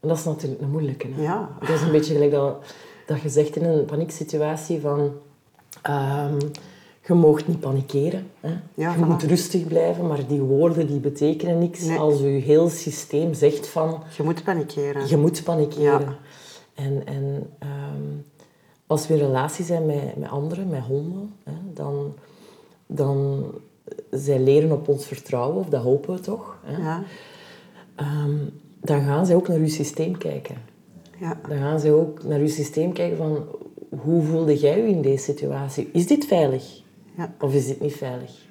En 0.00 0.08
dat 0.08 0.16
is 0.18 0.24
natuurlijk 0.24 0.62
een 0.62 0.70
moeilijke. 0.70 1.08
Hè? 1.14 1.22
Ja. 1.22 1.48
Dat 1.60 1.68
is 1.68 1.82
een 1.82 1.90
beetje 1.90 2.12
gelijk 2.12 2.30
dat, 2.30 2.74
dat 3.06 3.20
je 3.20 3.28
zegt 3.28 3.56
in 3.56 3.64
een 3.64 3.84
panieksituatie 3.84 4.80
van... 4.80 5.12
ehm, 5.82 6.38
je 7.06 7.14
moogt 7.14 7.48
niet 7.48 7.60
panikeren. 7.60 8.26
Hè? 8.40 8.50
Ja, 8.74 8.94
je 8.94 9.04
moet 9.04 9.22
rustig 9.22 9.66
blijven, 9.66 10.06
maar 10.06 10.26
die 10.26 10.40
woorden 10.40 10.86
die 10.86 11.00
betekenen 11.00 11.58
niks 11.58 11.84
Nee. 11.84 11.98
als 11.98 12.18
je 12.18 12.26
heel 12.26 12.68
systeem 12.68 13.34
zegt 13.34 13.68
van 13.68 14.02
Je 14.16 14.22
moet 14.22 14.44
panikeren. 14.44 15.08
je 15.08 15.16
moet 15.16 15.44
panikeren. 15.44 16.00
Ja. 16.00 16.16
En, 16.74 17.06
en 17.06 17.50
ehm, 17.58 18.02
als 18.86 19.06
we 19.06 19.14
in 19.14 19.20
relatie 19.20 19.64
zijn 19.64 19.86
met, 19.86 20.16
met 20.16 20.30
anderen, 20.30 20.68
met 20.68 20.80
honden, 20.80 21.32
hè, 21.44 21.52
dan, 21.74 22.14
dan 22.86 23.44
zij 24.10 24.40
leren 24.40 24.72
op 24.72 24.88
ons 24.88 25.06
vertrouwen, 25.06 25.58
of 25.58 25.68
dat 25.68 25.82
hopen 25.82 26.14
we 26.14 26.20
toch. 26.20 26.58
Hè? 26.64 26.82
Ja, 26.82 27.02
Ehm, 27.94 28.36
dan 28.80 29.00
gaan 29.02 29.26
zij 29.26 29.34
ook 29.36 29.48
naar 29.48 29.58
uw 29.58 29.68
systeem 29.68 30.18
kijken. 30.18 30.56
ja, 31.20 31.40
Dan 31.48 31.58
gaan 31.58 31.80
zij 31.80 31.92
ook 31.92 32.24
naar 32.24 32.38
uw 32.38 32.48
systeem 32.48 32.92
kijken 32.92 33.16
van 33.16 33.44
hoe 34.00 34.22
voelde 34.22 34.58
jij 34.58 34.76
je 34.82 34.88
in 34.88 35.02
deze 35.02 35.24
situatie? 35.24 35.88
Is 35.92 36.06
dit 36.06 36.24
veilig? 36.26 36.84
Ja. 37.16 37.34
Of 37.40 37.54
is 37.54 37.66
dit 37.66 37.80
niet 37.80 37.94
veilig? 37.94 38.44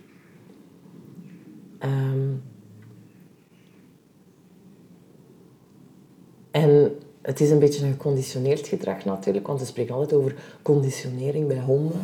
Ehm, 1.79 2.29
en 6.51 6.95
het 7.21 7.39
is 7.39 7.49
een 7.49 7.59
beetje 7.59 7.85
een 7.85 7.91
geconditioneerd 7.91 8.67
gedrag 8.67 9.05
natuurlijk, 9.05 9.47
want 9.47 9.59
we 9.59 9.65
spreken 9.65 9.95
altijd 9.95 10.19
over 10.19 10.35
conditionering 10.61 11.47
bij 11.47 11.59
honden. 11.59 12.01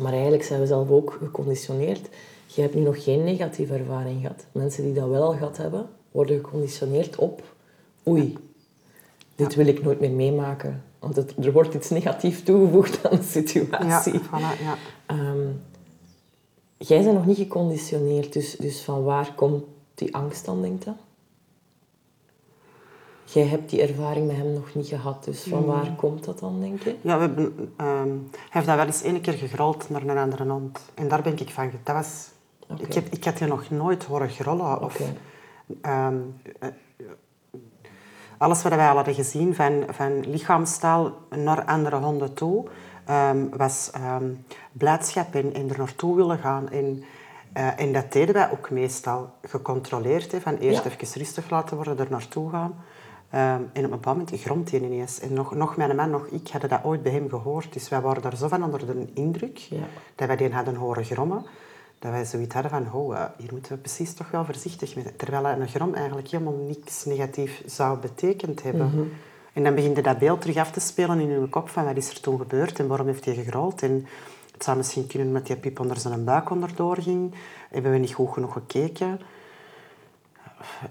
Maar 0.00 0.12
eigenlijk 0.12 0.42
zijn 0.42 0.60
we 0.60 0.66
zelf 0.66 0.90
ook 0.90 1.16
geconditioneerd. 1.22 2.08
Je 2.46 2.60
hebt 2.60 2.74
nu 2.74 2.80
nog 2.80 3.04
geen 3.04 3.24
negatieve 3.24 3.74
ervaring 3.74 4.20
gehad. 4.20 4.46
Mensen 4.52 4.84
die 4.84 4.92
dat 4.92 5.08
wel 5.08 5.22
al 5.22 5.32
gehad 5.32 5.56
hebben, 5.56 5.86
worden 6.10 6.36
geconditioneerd 6.36 7.16
op... 7.16 7.42
Oei, 8.06 8.36
dit 9.34 9.54
wil 9.54 9.66
ik 9.66 9.82
nooit 9.82 10.00
meer 10.00 10.10
meemaken. 10.10 10.82
Want 10.98 11.16
het- 11.16 11.34
er 11.44 11.52
wordt 11.52 11.74
iets 11.74 11.90
negatiefs 11.90 12.42
toegevoegd 12.42 13.04
aan 13.10 13.16
de 13.16 13.22
Ja, 13.24 13.30
situatie. 13.30 14.20
voilà, 14.20 14.60
ja. 14.62 14.76
Jij 16.78 17.02
bent 17.02 17.14
nog 17.14 17.26
niet 17.26 17.36
geconditioneerd, 17.36 18.32
dus, 18.32 18.56
dus 18.56 18.80
van 18.82 19.04
waar 19.04 19.34
komt 19.34 19.64
die 19.94 20.14
angst 20.14 20.44
dan, 20.44 20.62
denk 20.62 20.82
je? 20.82 20.92
Jij 23.24 23.44
hebt 23.44 23.70
die 23.70 23.82
ervaring 23.82 24.26
met 24.26 24.36
hem 24.36 24.52
nog 24.52 24.74
niet 24.74 24.86
gehad, 24.86 25.24
dus 25.24 25.42
van 25.42 25.64
waar 25.64 25.94
komt 25.96 26.24
dat 26.24 26.38
dan, 26.38 26.60
denk 26.60 26.82
je? 26.82 26.96
Ja, 27.00 27.14
we 27.14 27.20
hebben, 27.20 27.72
ehm, 27.76 28.08
hij 28.32 28.48
heeft 28.50 28.66
dat 28.66 28.76
wel 28.76 28.86
eens 28.86 29.02
één 29.02 29.20
keer 29.20 29.32
gegrold 29.32 29.90
naar 29.90 30.02
een 30.02 30.18
andere 30.18 30.44
hond. 30.44 30.80
En 30.94 31.08
daar 31.08 31.22
ben 31.22 31.38
ik 31.38 31.50
van. 31.50 31.70
Dat 31.82 31.94
was, 31.94 32.28
ik, 32.78 32.92
heb, 32.92 33.06
ik 33.10 33.24
had 33.24 33.38
je 33.38 33.46
nog 33.46 33.70
nooit 33.70 34.04
horen 34.04 34.28
grollen. 34.28 34.82
Of, 34.82 35.00
ehm, 35.80 36.16
eh, 36.60 36.68
alles 38.38 38.62
wat 38.62 38.74
wij 38.74 38.88
al 38.88 38.94
hadden 38.96 39.14
gezien 39.14 39.54
van, 39.54 39.84
van 39.88 40.30
lichaamstaal 40.30 41.12
naar 41.28 41.64
andere 41.64 41.96
honden 41.96 42.34
toe, 42.34 42.68
ehm, 43.08 43.48
was 43.56 43.90
ehm, 43.92 44.30
blijdschap 44.72 45.34
en, 45.34 45.54
en 45.54 45.70
er 45.70 45.78
naartoe 45.78 46.16
willen 46.16 46.38
gaan. 46.38 46.68
En, 46.70 47.04
eh, 47.52 47.80
en 47.80 47.92
dat 47.92 48.12
deden 48.12 48.34
wij 48.34 48.50
ook 48.52 48.70
meestal 48.70 49.30
gecontroleerd. 49.42 50.32
Hè, 50.32 50.40
van 50.40 50.56
eerst 50.56 50.84
Ja. 50.84 50.90
even 50.90 51.18
rustig 51.18 51.50
laten 51.50 51.76
worden, 51.76 51.98
er 51.98 52.06
naartoe 52.10 52.50
gaan. 52.50 52.74
Ehm, 53.30 53.60
en 53.72 53.84
op 53.84 53.90
een 53.90 53.90
bepaald 53.90 54.16
moment 54.18 54.40
gromt 54.40 54.70
hij 54.70 54.80
ineens. 54.80 55.20
En 55.20 55.32
nog, 55.32 55.54
nog 55.54 55.76
mijn 55.76 55.96
man, 55.96 56.10
nog 56.10 56.26
ik 56.26 56.48
hadden 56.48 56.70
dat 56.70 56.84
ooit 56.84 57.02
bij 57.02 57.12
hem 57.12 57.28
gehoord. 57.28 57.72
Dus 57.72 57.88
wij 57.88 58.00
waren 58.00 58.22
daar 58.22 58.36
zo 58.36 58.48
van 58.48 58.64
onder 58.64 58.86
de 58.86 59.06
indruk 59.14 59.56
Ja. 59.58 59.76
dat 60.14 60.26
wij 60.26 60.36
die 60.36 60.52
hadden 60.52 60.74
horen 60.74 61.04
grommen. 61.04 61.46
Dat 61.98 62.10
wij 62.10 62.24
zoiets 62.24 62.54
hadden 62.54 62.70
van, 62.70 62.92
oh, 62.92 63.24
hier 63.36 63.52
moeten 63.52 63.72
we 63.72 63.78
precies 63.78 64.14
toch 64.14 64.30
wel 64.30 64.44
voorzichtig 64.44 64.94
mee 64.94 65.04
zijn. 65.04 65.16
Terwijl 65.16 65.46
een 65.46 65.68
grom 65.68 65.94
eigenlijk 65.94 66.28
helemaal 66.28 66.64
niks 66.66 67.04
negatief 67.04 67.62
zou 67.66 67.98
betekend 67.98 68.62
hebben. 68.62 69.12
En 69.52 69.64
dan 69.64 69.74
begint 69.74 70.04
dat 70.04 70.18
beeld 70.18 70.40
terug 70.40 70.56
af 70.56 70.70
te 70.70 70.80
spelen 70.80 71.20
in 71.20 71.28
je 71.28 71.48
kop 71.48 71.68
van 71.68 71.84
wat 71.84 71.96
is 71.96 72.10
er 72.10 72.20
toen 72.20 72.38
gebeurd 72.38 72.78
en 72.78 72.86
waarom 72.86 73.06
heeft 73.06 73.24
hij 73.24 73.34
gegrold. 73.34 73.82
En 73.82 74.06
het 74.52 74.64
zou 74.64 74.76
misschien 74.76 75.06
kunnen 75.06 75.32
met 75.32 75.46
die 75.46 75.56
piep 75.56 75.80
onder 75.80 75.96
zijn 75.96 76.24
buik 76.24 76.50
onderdoor 76.50 76.96
ging. 76.96 77.34
Hebben 77.70 77.92
we 77.92 77.98
niet 77.98 78.14
goed 78.14 78.32
genoeg 78.32 78.52
gekeken. 78.52 79.20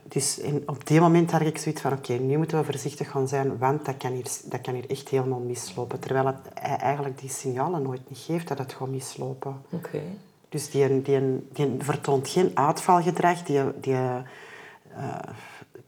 Dus 0.04 0.38
in, 0.38 0.64
op 0.66 0.88
die 0.88 1.00
moment 1.00 1.32
had 1.32 1.42
ik 1.42 1.58
zoiets 1.58 1.82
van, 1.82 1.92
oké, 1.92 2.14
nu 2.14 2.38
moeten 2.38 2.58
we 2.58 2.64
voorzichtig 2.64 3.12
gaan 3.12 3.28
zijn, 3.28 3.58
want 3.58 3.86
dat 3.86 3.98
kan, 3.98 4.12
hier, 4.12 4.28
dat 4.44 4.62
kan 4.62 4.74
hier 4.74 4.90
echt 4.90 5.10
helemaal 5.10 5.40
mislopen. 5.40 6.00
Terwijl 6.00 6.26
het, 6.26 6.38
hij 6.54 6.78
eigenlijk 6.78 7.20
die 7.20 7.30
signalen 7.30 7.82
nooit 7.82 8.10
niet 8.10 8.20
geeft 8.20 8.48
dat 8.48 8.58
het 8.58 8.74
gaat 8.74 8.88
mislopen. 8.88 9.62
Oké. 9.70 10.02
Dus 10.50 10.70
die, 10.70 11.02
die, 11.02 11.48
die 11.54 11.76
vertoont 11.80 12.28
geen 12.30 12.52
uitvalgedrag, 12.54 13.44
die, 13.44 13.62
die, 13.82 13.94
eh, 13.94 15.18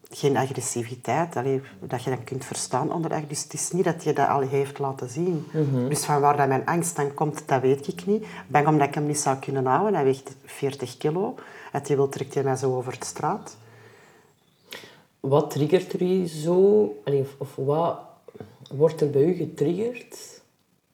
geen 0.09 0.37
agressiviteit, 0.37 1.35
allee, 1.35 1.61
dat 1.79 2.03
je 2.03 2.09
dat 2.09 2.23
kunt 2.23 2.45
verstaan 2.45 2.93
onder 2.93 3.27
Dus 3.27 3.43
het 3.43 3.53
is 3.53 3.71
niet 3.71 3.83
dat 3.83 4.03
je 4.03 4.13
dat 4.13 4.27
al 4.27 4.39
heeft 4.41 4.79
laten 4.79 5.09
zien. 5.09 5.45
Dus 5.89 6.05
van 6.05 6.21
waar 6.21 6.37
dat 6.37 6.47
mijn 6.47 6.65
angst 6.65 6.95
dan 6.95 7.13
komt, 7.13 7.47
dat 7.47 7.61
weet 7.61 7.87
ik 7.87 8.05
niet. 8.05 8.25
Bang 8.47 8.67
omdat 8.67 8.87
ik 8.87 8.93
hem 8.93 9.05
niet 9.05 9.19
zou 9.19 9.37
kunnen 9.37 9.65
houden, 9.65 9.93
hij 9.93 10.03
weegt 10.03 10.35
40 10.45 10.97
kilo. 10.97 11.35
Als 11.71 11.87
hij 11.87 11.95
wil, 11.95 12.09
trekt 12.09 12.33
hij 12.33 12.43
mij 12.43 12.55
zo 12.55 12.75
over 12.75 12.99
de 12.99 13.05
straat. 13.05 13.57
Wat 15.19 15.49
triggert 15.49 15.93
er 15.93 16.01
u 16.01 16.27
zo, 16.27 16.95
allee, 17.05 17.19
of, 17.19 17.35
of 17.37 17.55
wat 17.55 17.99
wordt 18.71 19.01
er 19.01 19.09
bij 19.09 19.23
u 19.23 19.33
getriggerd 19.33 20.41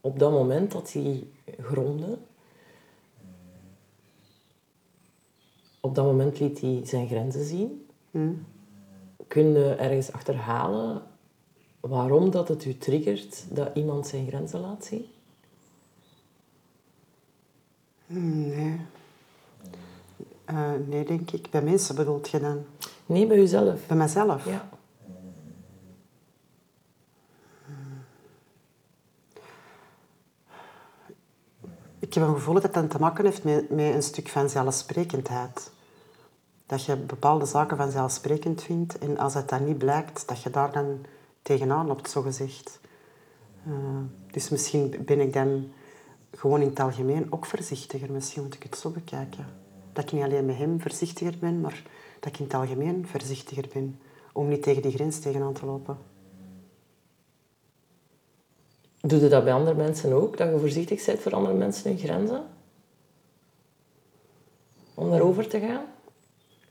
op 0.01 0.19
dat 0.19 0.31
moment 0.31 0.71
dat 0.71 0.93
hij 0.93 1.27
gronde? 1.59 2.17
Op 5.79 5.95
dat 5.95 6.05
moment 6.05 6.39
liet 6.39 6.61
hij 6.61 6.81
zijn 6.83 7.07
grenzen 7.07 7.45
zien. 7.45 7.85
Kun 9.27 9.51
je 9.51 9.75
ergens 9.75 10.11
achterhalen 10.11 11.01
waarom 11.79 12.31
dat 12.31 12.47
het 12.47 12.65
u 12.65 12.77
triggert 12.77 13.55
dat 13.55 13.69
iemand 13.73 14.07
zijn 14.07 14.27
grenzen 14.27 14.59
laat 14.59 14.85
zien? 14.85 15.05
Nee. 18.07 18.79
Eh, 20.45 20.71
nee, 20.87 21.05
denk 21.05 21.31
ik. 21.31 21.49
Bij 21.49 21.61
mensen 21.61 21.95
bedoelt 21.95 22.29
je 22.29 22.39
dan? 22.39 22.65
Nee, 23.05 23.27
bij 23.27 23.37
uzelf. 23.37 23.87
Bij 23.87 23.97
mezelf? 23.97 24.45
Ja. 24.45 24.69
Ik 31.99 32.13
heb 32.13 32.23
een 32.23 32.33
gevoel 32.33 32.53
dat 32.53 32.75
het 32.75 32.89
te 32.89 32.99
maken 32.99 33.25
heeft 33.25 33.43
met, 33.43 33.69
met 33.69 33.93
een 33.93 34.03
stuk 34.03 34.27
van 34.27 34.49
zelfsprekendheid. 34.49 35.71
Dat 36.65 36.85
je 36.85 36.95
bepaalde 36.95 37.45
zaken 37.45 37.77
vanzelfsprekend 37.77 38.63
vindt 38.63 38.97
en 38.97 39.17
als 39.17 39.33
het 39.33 39.49
dan 39.49 39.65
niet 39.65 39.77
blijkt, 39.77 40.27
dat 40.27 40.41
je 40.41 40.49
daar 40.49 40.71
dan 40.71 41.05
tegenaan 41.41 41.87
loopt, 41.87 42.09
zogezegd. 42.09 42.79
Uh, 43.67 43.73
dus 44.31 44.49
misschien 44.49 44.95
ben 45.05 45.19
ik 45.19 45.33
dan 45.33 45.67
gewoon 46.31 46.61
in 46.61 46.69
het 46.69 46.79
algemeen 46.79 47.31
ook 47.31 47.45
voorzichtiger. 47.45 48.11
Misschien 48.11 48.43
moet 48.43 48.53
ik 48.53 48.63
het 48.63 48.77
zo 48.77 48.89
bekijken. 48.89 49.45
Dat 49.93 50.03
ik 50.03 50.11
niet 50.11 50.23
alleen 50.23 50.45
met 50.45 50.57
hem 50.57 50.81
voorzichtiger 50.81 51.37
ben, 51.39 51.61
maar 51.61 51.83
dat 52.19 52.33
ik 52.33 52.39
in 52.39 52.45
het 52.45 52.53
algemeen 52.53 53.07
voorzichtiger 53.07 53.65
ben. 53.73 53.99
Om 54.33 54.47
niet 54.47 54.63
tegen 54.63 54.81
die 54.81 54.91
grens 54.91 55.19
tegenaan 55.19 55.53
te 55.53 55.65
lopen. 55.65 55.97
Doe 59.01 59.19
je 59.19 59.27
dat 59.27 59.43
bij 59.43 59.53
andere 59.53 59.75
mensen 59.75 60.13
ook? 60.13 60.37
Dat 60.37 60.49
je 60.49 60.59
voorzichtig 60.59 61.05
bent 61.05 61.19
voor 61.19 61.35
andere 61.35 61.55
mensen 61.55 61.89
hun 61.89 61.99
grenzen? 61.99 62.45
Om 64.93 65.09
daarover 65.09 65.47
te 65.47 65.59
gaan? 65.59 65.85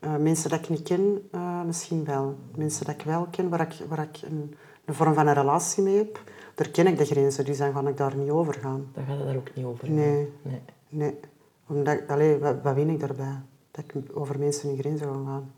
Uh, 0.05 0.15
mensen 0.15 0.49
dat 0.49 0.59
ik 0.59 0.69
niet 0.69 0.81
ken, 0.81 1.29
uh, 1.31 1.63
misschien 1.63 2.03
wel. 2.03 2.35
Mensen 2.55 2.85
dat 2.85 2.95
ik 2.95 3.01
wel 3.01 3.27
ken, 3.31 3.49
waar 3.49 3.61
ik, 3.61 3.87
waar 3.87 3.99
ik 3.99 4.21
een, 4.21 4.55
een 4.85 4.93
vorm 4.93 5.13
van 5.13 5.27
een 5.27 5.33
relatie 5.33 5.83
mee 5.83 5.97
heb, 5.97 6.21
daar 6.55 6.69
ken 6.69 6.87
ik 6.87 6.97
de 6.97 7.05
grenzen, 7.05 7.45
dus 7.45 7.57
dan 7.57 7.73
ga 7.73 7.87
ik 7.87 7.97
daar 7.97 8.15
niet 8.15 8.29
over 8.29 8.53
gaan. 8.53 8.89
Dan 8.93 9.05
gaat 9.05 9.17
het 9.17 9.25
daar 9.25 9.35
ook 9.35 9.55
niet 9.55 9.65
over. 9.65 9.91
Nee. 9.91 10.31
nee. 10.41 10.61
nee. 10.89 11.19
Omdat, 11.67 12.07
allee, 12.07 12.37
wat, 12.37 12.61
wat 12.61 12.75
win 12.75 12.89
ik 12.89 12.99
daarbij? 12.99 13.41
Dat 13.71 13.83
ik 13.87 14.17
over 14.17 14.39
mensen 14.39 14.69
hun 14.69 14.77
grenzen 14.77 15.07
ga 15.07 15.13
gaan. 15.13 15.53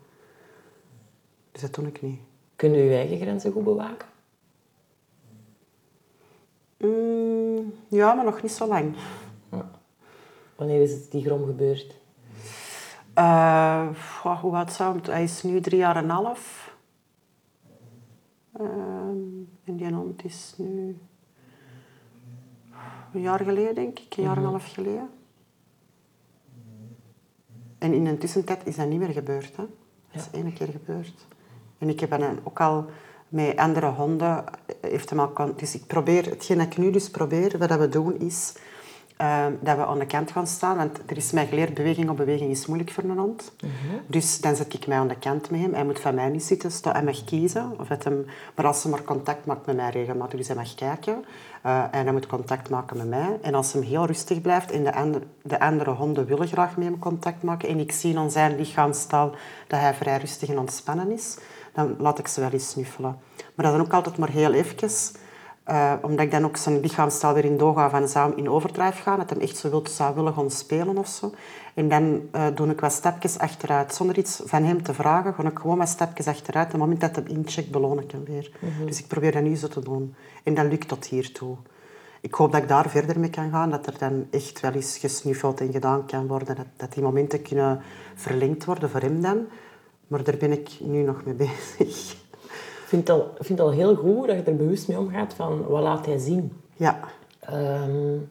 Dus 1.52 1.60
dat 1.60 1.74
doe 1.74 1.86
ik 1.86 2.02
niet. 2.02 2.20
Kun 2.56 2.72
je 2.72 2.82
je 2.82 2.96
eigen 2.96 3.18
grenzen 3.18 3.52
goed 3.52 3.64
bewaken? 3.64 4.08
Mm, 6.76 7.72
ja, 7.88 8.14
maar 8.14 8.24
nog 8.24 8.42
niet 8.42 8.52
zo 8.52 8.66
lang. 8.66 8.94
Ja. 9.50 9.70
Wanneer 10.56 10.82
is 10.82 10.92
het 10.92 11.10
die 11.10 11.24
grom 11.24 11.44
gebeurd? 11.44 11.96
Uh, 13.18 13.88
hoe 14.40 14.56
oud 14.56 14.72
zou 14.72 14.96
het? 14.96 15.06
Hij 15.06 15.22
is 15.22 15.42
nu 15.42 15.60
drie 15.60 15.78
jaar 15.78 15.96
en 15.96 16.04
een 16.04 16.10
half. 16.10 16.74
Uh, 18.60 18.66
en 19.64 19.76
die 19.76 19.92
hond 19.92 20.24
is 20.24 20.54
nu 20.56 20.98
een 23.12 23.20
jaar 23.20 23.38
geleden, 23.40 23.74
denk 23.74 23.98
ik. 23.98 24.16
Een 24.16 24.22
jaar 24.22 24.36
en 24.36 24.42
een 24.42 24.48
half 24.48 24.72
geleden. 24.72 25.10
En 27.78 27.92
in 27.92 28.04
de 28.04 28.18
tussentijd 28.18 28.66
is 28.66 28.76
dat 28.76 28.88
niet 28.88 28.98
meer 28.98 29.12
gebeurd. 29.12 29.56
Hè? 29.56 29.64
Dat 30.10 30.28
is 30.32 30.40
één 30.40 30.52
keer 30.52 30.68
gebeurd. 30.68 31.26
En 31.78 31.88
ik 31.88 32.00
heb 32.00 32.10
dan 32.10 32.38
ook 32.44 32.60
al 32.60 32.84
met 33.28 33.56
andere 33.56 33.86
honden... 33.86 34.44
Heeft 34.80 35.10
hem 35.10 35.20
al, 35.20 35.54
dus 35.56 35.74
ik 35.74 35.86
probeer... 35.86 36.24
Hetgeen 36.24 36.58
dat 36.58 36.66
ik 36.66 36.76
nu 36.76 36.90
dus 36.90 37.10
probeer, 37.10 37.58
wat 37.58 37.78
we 37.78 37.88
doen, 37.88 38.18
is... 38.18 38.54
ehm, 39.18 39.52
dat 39.60 39.76
we 39.76 39.86
aan 39.86 39.98
de 39.98 40.06
kant 40.06 40.30
gaan 40.30 40.46
staan. 40.46 40.76
Want 40.76 40.98
er 41.06 41.16
is 41.16 41.30
mij 41.30 41.46
geleerd, 41.46 41.74
beweging 41.74 42.10
op 42.10 42.16
beweging 42.16 42.50
is 42.50 42.66
moeilijk 42.66 42.90
voor 42.90 43.04
een 43.04 43.18
hond. 43.18 43.52
Dus 44.06 44.40
dan 44.40 44.56
zet 44.56 44.74
ik 44.74 44.86
mij 44.86 44.98
aan 44.98 45.08
de 45.08 45.18
kant 45.18 45.50
met 45.50 45.60
hem. 45.60 45.74
Hij 45.74 45.84
moet 45.84 46.00
van 46.00 46.14
mij 46.14 46.28
niet 46.28 46.42
zitten, 46.42 46.72
staan. 46.72 46.92
hij 46.92 47.02
mag 47.02 47.24
kiezen. 47.24 47.72
Of 47.78 47.88
hem, 47.88 48.26
maar 48.54 48.66
als 48.66 48.82
hij 48.82 48.92
maar 48.92 49.02
contact 49.02 49.46
maakt 49.46 49.66
met 49.66 49.76
mij 49.76 49.90
regelmatig, 49.90 50.38
dus 50.38 50.46
hij 50.46 50.56
mag 50.56 50.74
kijken. 50.74 51.24
Uh, 51.66 51.82
en 51.90 52.04
hij 52.04 52.12
moet 52.12 52.26
contact 52.26 52.70
maken 52.70 52.96
met 52.96 53.08
mij. 53.08 53.38
En 53.42 53.54
als 53.54 53.72
hij 53.72 53.82
heel 53.82 54.06
rustig 54.06 54.40
blijft 54.40 54.70
en 54.70 54.84
de, 54.84 54.94
andere, 54.94 55.24
de 55.42 55.60
andere 55.60 55.90
honden 55.90 56.26
willen 56.26 56.48
graag 56.48 56.76
met 56.76 56.86
hem 56.86 56.98
contact 56.98 57.42
maken 57.42 57.68
en 57.68 57.78
ik 57.78 57.92
zie 57.92 58.18
aan 58.18 58.30
zijn 58.30 58.56
lichaamstaal 58.56 59.30
dat 59.66 59.80
hij 59.80 59.94
vrij 59.94 60.18
rustig 60.18 60.48
en 60.48 60.58
ontspannen 60.58 61.10
is, 61.10 61.38
dan 61.72 61.96
laat 61.98 62.18
ik 62.18 62.28
ze 62.28 62.40
wel 62.40 62.50
eens 62.50 62.68
snuffelen. 62.68 63.16
Maar 63.54 63.66
dat 63.66 63.66
is 63.66 63.72
dan 63.72 63.80
ook 63.80 63.92
altijd 63.92 64.18
maar 64.18 64.30
heel 64.30 64.52
even. 64.52 64.90
Uh, 65.70 65.92
omdat 66.02 66.24
ik 66.24 66.30
dan 66.30 66.44
ook 66.44 66.56
zijn 66.56 66.80
lichaamstaal 66.80 67.34
weer 67.34 67.44
in 67.44 67.56
doorga 67.56 67.90
van 67.90 68.08
zou 68.08 68.32
in 68.36 68.50
overdrijf 68.50 69.02
gaan. 69.02 69.18
Dat 69.18 69.30
hij 69.30 69.40
echt 69.40 69.56
zo 69.56 69.70
wil, 69.70 69.86
zou 69.86 70.14
willen 70.14 70.34
gaan 70.34 70.50
spelen 70.50 70.98
of 70.98 71.08
zo. 71.08 71.32
En 71.74 71.88
dan 71.88 72.20
uh, 72.34 72.46
doe 72.54 72.68
ik 72.68 72.80
wat 72.80 72.92
stapjes 72.92 73.38
achteruit. 73.38 73.94
Zonder 73.94 74.18
iets 74.18 74.40
van 74.44 74.62
hem 74.62 74.82
te 74.82 74.94
vragen, 74.94 75.34
ga 75.34 75.42
ik 75.42 75.58
gewoon 75.58 75.78
wat 75.78 75.88
stapjes 75.88 76.26
achteruit. 76.26 76.66
Op 76.66 76.72
het 76.72 76.80
moment 76.80 77.00
dat 77.00 77.16
hij 77.16 77.24
incheckt, 77.24 77.70
beloon 77.70 77.98
ik 77.98 78.10
hem 78.10 78.24
weer. 78.24 78.50
Mhm. 78.60 78.86
Dus 78.86 78.98
ik 78.98 79.06
probeer 79.06 79.32
dat 79.32 79.42
nu 79.42 79.56
zo 79.56 79.68
te 79.68 79.80
doen. 79.80 80.14
En 80.42 80.54
dat 80.54 80.66
lukt 80.66 80.88
tot 80.88 81.06
hiertoe. 81.06 81.56
Ik 82.20 82.34
hoop 82.34 82.52
dat 82.52 82.62
ik 82.62 82.68
daar 82.68 82.90
verder 82.90 83.20
mee 83.20 83.30
kan 83.30 83.50
gaan. 83.50 83.70
Dat 83.70 83.86
er 83.86 83.98
dan 83.98 84.26
echt 84.30 84.60
wel 84.60 84.72
eens 84.72 84.98
gesnuffeld 84.98 85.60
en 85.60 85.72
gedaan 85.72 86.06
kan 86.06 86.26
worden. 86.26 86.56
Dat, 86.56 86.66
dat 86.76 86.92
die 86.92 87.02
momenten 87.02 87.42
kunnen 87.42 87.82
verlengd 88.14 88.64
worden 88.64 88.90
voor 88.90 89.00
hem 89.00 89.20
dan. 89.20 89.46
Maar 90.06 90.24
daar 90.24 90.36
ben 90.36 90.52
ik 90.52 90.70
nu 90.80 91.02
nog 91.02 91.24
mee 91.24 91.34
bezig. 91.78 92.26
Ik 92.88 92.94
vind 92.94 93.08
het 93.08 93.16
al, 93.16 93.34
vind 93.38 93.60
al 93.60 93.70
heel 93.70 93.94
goed 93.94 94.26
dat 94.26 94.36
je 94.36 94.42
er 94.42 94.56
bewust 94.56 94.88
mee 94.88 94.98
omgaat 94.98 95.34
van 95.34 95.66
wat 95.66 95.82
laat 95.82 96.06
hij 96.06 96.18
zien. 96.18 96.52
Ja. 96.76 96.98
Um... 97.52 98.28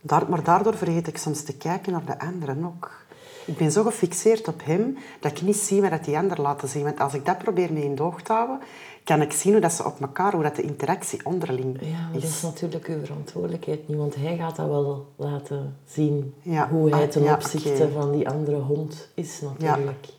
Daar, 0.00 0.24
maar 0.28 0.44
daardoor 0.44 0.76
vergeet 0.76 1.06
ik 1.06 1.16
soms 1.16 1.42
te 1.42 1.56
kijken 1.56 1.92
naar 1.92 2.04
de 2.04 2.18
anderen 2.18 2.64
ook. 2.64 3.04
Ik 3.46 3.56
ben 3.56 3.72
zo 3.72 3.82
gefixeerd 3.82 4.48
op 4.48 4.60
hem 4.64 4.96
dat 5.20 5.30
ik 5.30 5.42
niet 5.42 5.56
zie 5.56 5.82
wat 5.82 6.04
die 6.04 6.16
anderen 6.16 6.44
laten 6.44 6.68
zien. 6.68 6.82
Want 6.82 7.00
als 7.00 7.14
ik 7.14 7.26
dat 7.26 7.38
probeer 7.38 7.72
mee 7.72 7.84
in 7.84 7.94
de 7.94 8.02
oog 8.02 8.22
te 8.22 8.32
houden, 8.32 8.58
kan 9.04 9.22
ik 9.22 9.32
zien 9.32 9.52
hoe 9.52 9.60
dat 9.60 9.72
ze 9.72 9.84
op 9.84 10.00
elkaar, 10.00 10.32
hoe 10.32 10.42
dat 10.42 10.56
de 10.56 10.62
interactie 10.62 11.24
onderling 11.24 11.80
is. 11.80 11.88
Ja, 11.88 12.08
dat 12.12 12.22
is 12.22 12.42
natuurlijk 12.42 12.86
uw 12.86 13.04
verantwoordelijkheid 13.04 13.88
niet, 13.88 13.98
want 13.98 14.14
hij 14.14 14.36
gaat 14.36 14.56
dat 14.56 14.66
wel 14.66 15.06
laten 15.16 15.76
zien 15.86 16.34
hoe 16.70 16.90
hij 16.90 17.02
ah, 17.02 17.08
ten 17.08 17.32
opzichte 17.32 17.90
van 17.92 18.12
die 18.12 18.28
andere 18.28 18.58
hond 18.58 19.08
is 19.14 19.40
natuurlijk. 19.40 20.04
Ja. 20.04 20.12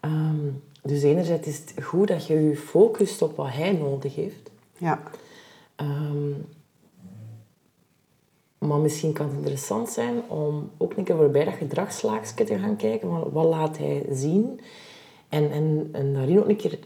Ehm, 0.00 0.46
dus 0.82 1.02
enerzijds 1.02 1.48
is 1.48 1.58
het 1.58 1.84
goed 1.84 2.08
dat 2.08 2.26
je 2.26 2.34
je 2.48 2.56
focust 2.56 3.22
op 3.22 3.36
wat 3.36 3.52
hij 3.52 3.72
nodig 3.72 4.14
heeft. 4.14 4.50
Ja. 4.78 5.02
Um, 5.76 6.46
maar 8.58 8.78
misschien 8.78 9.12
kan 9.12 9.26
het 9.26 9.36
interessant 9.36 9.88
zijn 9.88 10.22
om 10.28 10.70
ook 10.76 10.96
een 10.96 11.04
keer 11.04 11.16
voorbij 11.16 11.44
dat 11.44 11.54
gedragslaagje 11.54 12.44
te 12.44 12.58
gaan 12.58 12.76
kijken. 12.76 13.32
Wat 13.32 13.44
laat 13.44 13.78
hij 13.78 14.06
zien? 14.10 14.60
En, 15.28 15.50
en, 15.50 15.88
en 15.92 16.14
daarin 16.14 16.38
ook 16.38 16.48
een 16.48 16.56
keer 16.56 16.78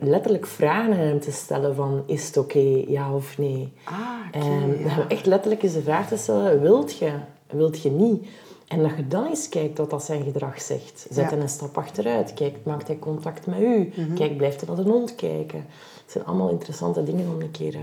letterlijk 0.00 0.46
vragen 0.46 0.92
aan 0.92 0.98
hem 0.98 1.20
te 1.20 1.32
stellen 1.32 1.74
van... 1.74 2.02
Is 2.06 2.26
het 2.26 2.36
oké, 2.36 2.84
ja 2.86 3.14
of 3.14 3.38
nee? 3.38 3.72
Ah, 3.84 3.98
okay, 4.28 4.42
en 4.42 4.78
ja. 4.78 5.04
echt 5.08 5.26
letterlijk 5.26 5.62
eens 5.62 5.72
de 5.72 5.82
vraag 5.82 6.08
te 6.08 6.16
stellen... 6.16 6.60
Wilt 6.60 6.98
je? 6.98 7.12
Wilt 7.46 7.82
je 7.82 7.90
niet? 7.90 8.26
En 8.68 8.82
dat 8.82 8.96
je 8.96 9.08
dan 9.08 9.26
eens 9.26 9.48
kijkt 9.48 9.78
wat 9.78 9.90
dat 9.90 10.04
zijn 10.04 10.22
gedrag 10.22 10.60
zegt. 10.60 11.06
Zet 11.10 11.30
ja. 11.30 11.36
een 11.36 11.48
stap 11.48 11.78
achteruit. 11.78 12.34
Kijk, 12.34 12.56
maakt 12.64 12.86
hij 12.86 12.98
contact 12.98 13.46
met 13.46 13.60
u? 13.60 13.92
Mhm. 13.96 14.14
Kijk, 14.14 14.36
blijft 14.36 14.60
hij 14.60 14.74
naar 14.74 14.84
de 14.84 14.90
hond 14.90 15.14
kijken? 15.14 15.58
Het 16.02 16.12
zijn 16.12 16.24
allemaal 16.24 16.50
interessante 16.50 17.02
dingen 17.02 17.34
om 17.34 17.40
een 17.40 17.50
keer, 17.50 17.74
uh, 17.74 17.82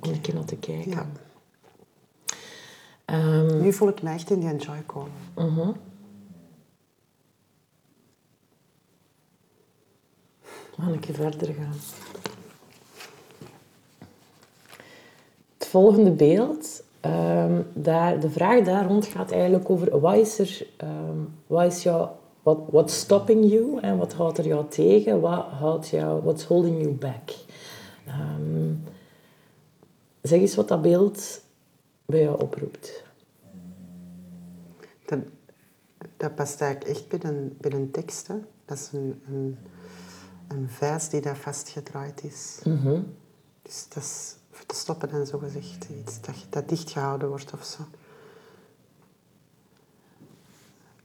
om 0.00 0.10
een 0.10 0.20
keer 0.20 0.34
naar 0.34 0.44
te 0.44 0.56
kijken. 0.56 0.90
Ja. 0.90 1.06
Um, 3.14 3.60
nu 3.60 3.72
voel 3.72 3.88
ik 3.88 4.02
me 4.02 4.10
echt 4.10 4.30
in 4.30 4.40
die 4.40 4.48
enjoy 4.48 4.82
komen. 4.86 5.12
Uh 5.36 5.56
-huh. 5.56 5.68
Keer 11.00 11.14
verder 11.14 11.54
gaan. 11.54 11.74
Het 15.58 15.66
volgende 15.66 16.10
beeld 16.10 16.82
Um, 17.00 17.66
daar, 17.72 18.20
de 18.20 18.30
vraag 18.30 18.64
daar 18.64 18.86
rond 18.86 19.06
gaat 19.06 19.30
eigenlijk 19.30 19.70
over 19.70 20.00
wat 20.00 20.14
is 20.14 20.38
er, 20.38 20.66
um, 20.84 21.34
wat 21.46 21.72
is 21.72 21.82
jou, 21.82 22.08
what, 22.42 22.58
what's 22.70 22.98
stopping 22.98 23.50
you 23.50 23.80
en 23.80 23.96
wat 23.98 24.12
houdt 24.12 24.38
er 24.38 24.46
jou 24.46 24.68
tegen, 24.68 25.20
wat 25.20 25.44
houdt 25.44 25.88
jou, 25.88 26.22
what's 26.22 26.44
holding 26.44 26.82
you 26.82 26.92
back. 26.94 27.30
Um, 28.08 28.84
zeg 30.22 30.40
eens 30.40 30.54
wat 30.54 30.68
dat 30.68 30.82
beeld 30.82 31.40
bij 32.06 32.20
jou 32.20 32.40
oproept. 32.40 33.04
Dat, 35.06 35.18
dat 36.16 36.34
past 36.34 36.60
eigenlijk 36.60 36.96
echt 36.96 37.08
bij 37.08 37.30
een, 37.30 37.56
bij 37.60 37.72
een 37.72 37.90
tekst. 37.90 38.26
Hè? 38.26 38.34
Dat 38.64 38.76
is 38.76 38.90
een, 38.92 39.22
een, 39.28 39.58
een 40.48 40.68
vijs 40.68 41.08
die 41.08 41.20
daar 41.20 41.36
vastgedraaid 41.36 42.24
is. 42.24 42.60
Mm 42.64 42.76
-hmm. 42.76 43.14
Dus 43.62 43.86
dat 43.88 44.02
is 44.02 44.37
te 44.68 44.74
stoppen 44.74 45.10
en 45.10 45.26
zo 45.26 45.38
gezegd. 45.38 45.88
Iets 46.00 46.20
dat, 46.20 46.34
dat 46.50 46.68
dichtgehouden 46.68 47.28
wordt 47.28 47.52
of 47.52 47.64
zo. 47.64 47.82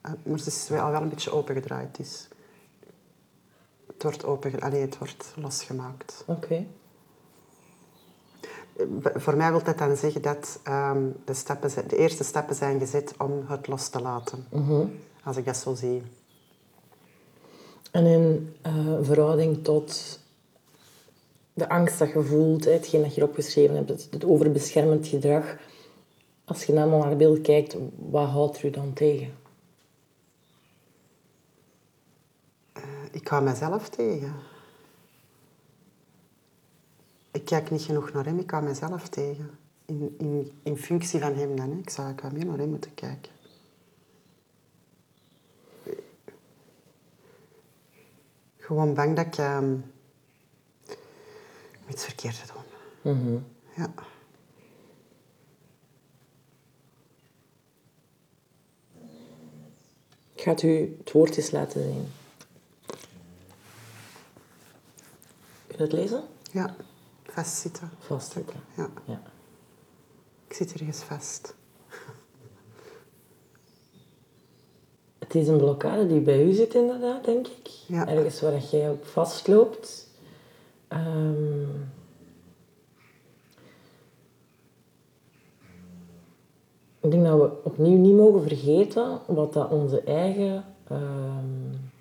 Uh, 0.06 0.12
maar 0.24 0.38
het 0.38 0.48
is 0.48 0.70
wel, 0.70 0.82
al 0.82 0.92
wel 0.92 1.02
een 1.02 1.10
beetje 1.10 1.32
opengedraaid. 1.32 1.96
Dus 1.96 2.28
het 3.88 4.04
wordt, 4.04 4.26
open, 4.26 4.60
allee, 4.60 4.82
het 4.82 4.98
wordt 4.98 5.34
losgemaakt. 5.36 6.24
Oké. 6.26 6.66
Voor 9.16 9.36
mij 9.36 9.52
wil 9.52 9.64
dat 9.64 9.78
dan 9.78 9.98
zeggen 9.98 10.22
dat 10.22 10.60
um, 10.68 11.16
de, 11.26 11.34
stappen, 11.34 11.88
de 11.88 11.98
eerste 11.98 12.24
stappen 12.24 12.56
zijn 12.56 12.80
gezet 12.80 13.14
om 13.18 13.46
het 13.48 13.68
los 13.68 13.90
te 13.90 14.02
laten. 14.02 14.48
Mhm. 14.50 14.86
Als 15.24 15.38
ik 15.38 15.46
dat 15.46 15.58
zo 15.58 15.76
zie. 15.76 16.04
En 17.92 18.06
in 18.06 18.56
uh, 18.66 18.98
verhouding 19.02 19.64
tot 19.64 20.20
de 21.54 21.70
angst 21.70 22.00
dat 22.00 22.12
je 22.12 22.24
voelt, 22.24 22.66
hetgeen 22.66 23.02
dat 23.02 23.16
je 23.16 23.24
opgeschreven 23.24 23.76
hebt, 23.76 23.90
het, 23.90 24.26
overbeschermend 24.26 25.08
gedrag. 25.08 25.58
Als 26.46 26.64
je 26.64 26.74
dan 26.74 26.90
naar 26.90 27.10
het 27.10 27.18
beeld 27.18 27.42
kijkt, 27.42 27.76
wat 27.96 28.30
houdt 28.30 28.64
u 28.64 28.70
dan 28.70 28.94
tegen? 28.94 29.34
Uh, 32.78 32.84
ik 33.12 33.28
hou 33.28 33.44
mezelf 33.44 33.90
tegen. 33.90 34.34
Ik 37.32 37.46
kijk 37.46 37.72
niet 37.72 37.82
genoeg 37.82 38.14
naar 38.14 38.26
hem, 38.26 38.40
ik 38.40 38.52
hou 38.52 38.64
mezelf 38.64 39.10
tegen. 39.10 39.50
In, 39.86 40.16
in, 40.18 40.52
in 40.64 40.78
functie 40.78 41.20
van 41.20 41.36
hem 41.36 41.56
dan. 41.56 41.70
Hè. 41.70 41.78
Ik 41.78 41.90
zou 41.90 42.14
meer 42.32 42.46
naar 42.46 42.58
hem 42.58 42.70
moeten 42.70 42.94
kijken. 42.94 43.32
Gewoon 48.58 48.94
bang 48.94 49.16
dat 49.16 49.26
ik... 49.26 49.38
Uh, 49.38 49.60
iets 51.94 52.04
verkeerd 52.04 52.46
te 52.46 52.54
doen. 52.54 53.14
Mm 53.14 53.46
Ja. 53.76 53.94
Ik 60.34 60.42
ga 60.42 60.52
het 60.52 60.62
u 60.62 60.96
het 61.00 61.12
woord 61.12 61.38
eens 61.38 61.52
laten 61.52 61.84
zien. 61.84 62.12
Kun 65.68 65.78
je 65.78 65.84
het 65.84 65.92
lezen? 65.92 66.24
Ja, 66.52 66.76
vastzitten. 67.24 67.90
Vastzitten. 68.00 68.60
Ja. 68.78 68.90
ja. 69.06 69.22
Ik 70.48 70.54
zit 70.54 70.74
ergens 70.74 71.04
vast. 71.04 71.56
Het 75.20 75.36
is 75.36 75.48
een 75.48 75.58
blokkade 75.58 76.08
die 76.08 76.20
bij 76.20 76.46
u 76.46 76.54
zit 76.54 76.74
inderdaad, 76.74 77.26
denk 77.26 77.48
ik. 77.48 77.68
Ja. 77.88 78.08
Ergens 78.08 78.42
waar 78.42 78.58
jij 78.58 78.90
op 78.90 79.06
vastloopt. 79.06 80.12
Um, 80.94 81.92
ik 87.00 87.12
denk 87.12 87.24
dat 87.24 87.40
we 87.40 87.63
opnieuw 87.74 87.98
niet 87.98 88.16
mogen 88.16 88.42
vergeten 88.42 89.20
wat 89.26 89.54
dat 89.54 89.72
onze 89.72 90.02
eigen 90.02 90.66
um, 90.92 91.92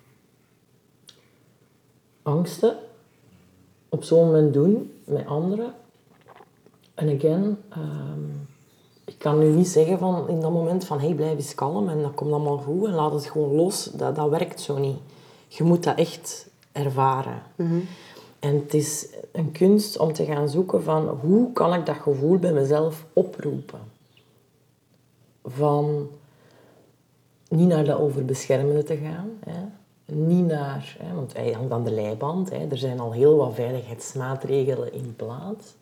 angsten 2.21 2.75
op 3.89 4.03
zo'n 4.03 4.25
moment 4.25 4.53
doen 4.53 4.91
met 5.05 5.25
anderen. 5.25 5.73
En 6.93 7.15
again, 7.15 7.57
um, 7.77 8.47
ik 9.05 9.15
kan 9.17 9.39
nu 9.39 9.47
niet 9.47 9.67
zeggen 9.67 9.99
van 9.99 10.29
in 10.29 10.39
dat 10.39 10.51
moment 10.51 10.85
van 10.85 10.99
hey, 10.99 11.13
blijf 11.13 11.35
eens 11.35 11.55
kalm 11.55 11.89
en 11.89 12.01
dat 12.01 12.13
komt 12.13 12.31
allemaal 12.31 12.57
goed 12.57 12.85
en 12.85 12.93
laat 12.93 13.13
het 13.13 13.25
gewoon 13.25 13.55
los. 13.55 13.83
Dat, 13.83 14.15
dat 14.15 14.29
werkt 14.29 14.61
zo 14.61 14.77
niet. 14.77 14.97
Je 15.47 15.63
moet 15.63 15.83
dat 15.83 15.97
echt 15.97 16.49
ervaren. 16.71 17.41
Mm 17.55 17.67
-hmm. 17.67 17.87
En 18.39 18.55
het 18.55 18.73
is 18.73 19.07
een 19.31 19.51
kunst 19.51 19.97
om 19.97 20.13
te 20.13 20.25
gaan 20.25 20.49
zoeken 20.49 20.83
van 20.83 21.07
hoe 21.07 21.51
kan 21.51 21.73
ik 21.73 21.85
dat 21.85 21.95
gevoel 21.95 22.37
bij 22.37 22.53
mezelf 22.53 23.05
oproepen. 23.13 23.79
Van 25.43 26.09
niet 27.49 27.67
naar 27.67 27.85
dat 27.85 27.99
overbeschermende 27.99 28.83
te 28.83 28.97
gaan. 28.97 29.29
Hè. 29.45 29.61
Niet 30.05 30.45
naar, 30.45 30.95
hè, 30.99 31.15
want 31.15 31.33
hij 31.33 31.51
hangt 31.51 31.71
aan 31.71 31.83
de 31.83 31.91
leiband. 31.91 32.49
Hè. 32.49 32.67
Er 32.67 32.77
zijn 32.77 32.99
al 32.99 33.11
heel 33.11 33.35
wat 33.35 33.53
veiligheidsmaatregelen 33.53 34.93
in 34.93 35.15
plaats. 35.15 35.75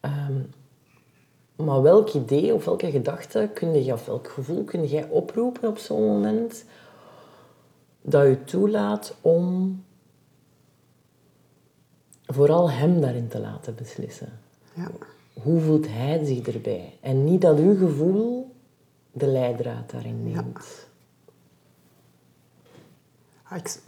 Um, 0.00 0.50
Maar 1.56 1.82
welk 1.82 2.12
idee 2.12 2.54
of 2.54 2.64
welke 2.64 2.90
gedachte 2.90 3.50
kun 3.54 3.84
je, 3.84 3.92
of 3.92 4.06
welk 4.06 4.28
gevoel 4.28 4.64
kun 4.64 4.86
jij 4.86 5.08
oproepen 5.08 5.68
op 5.68 5.78
zo'n 5.78 6.06
moment 6.06 6.64
dat 8.02 8.24
je 8.24 8.44
toelaat 8.44 9.14
om 9.20 9.84
vooral 12.26 12.70
hem 12.70 13.00
daarin 13.00 13.28
te 13.28 13.40
laten 13.40 13.74
beslissen? 13.74 14.38
Ja. 14.74 14.90
Hoe 15.42 15.60
voelt 15.60 15.86
hij 15.88 16.24
zich 16.24 16.46
erbij? 16.46 16.98
En 17.00 17.24
niet 17.24 17.40
dat 17.40 17.58
uw 17.58 17.76
gevoel 17.76 18.53
de 19.14 19.26
leidraad 19.26 19.90
daarin 19.90 20.22
neemt. 20.22 20.88
Ah, 23.42 23.58
ik, 23.58 23.78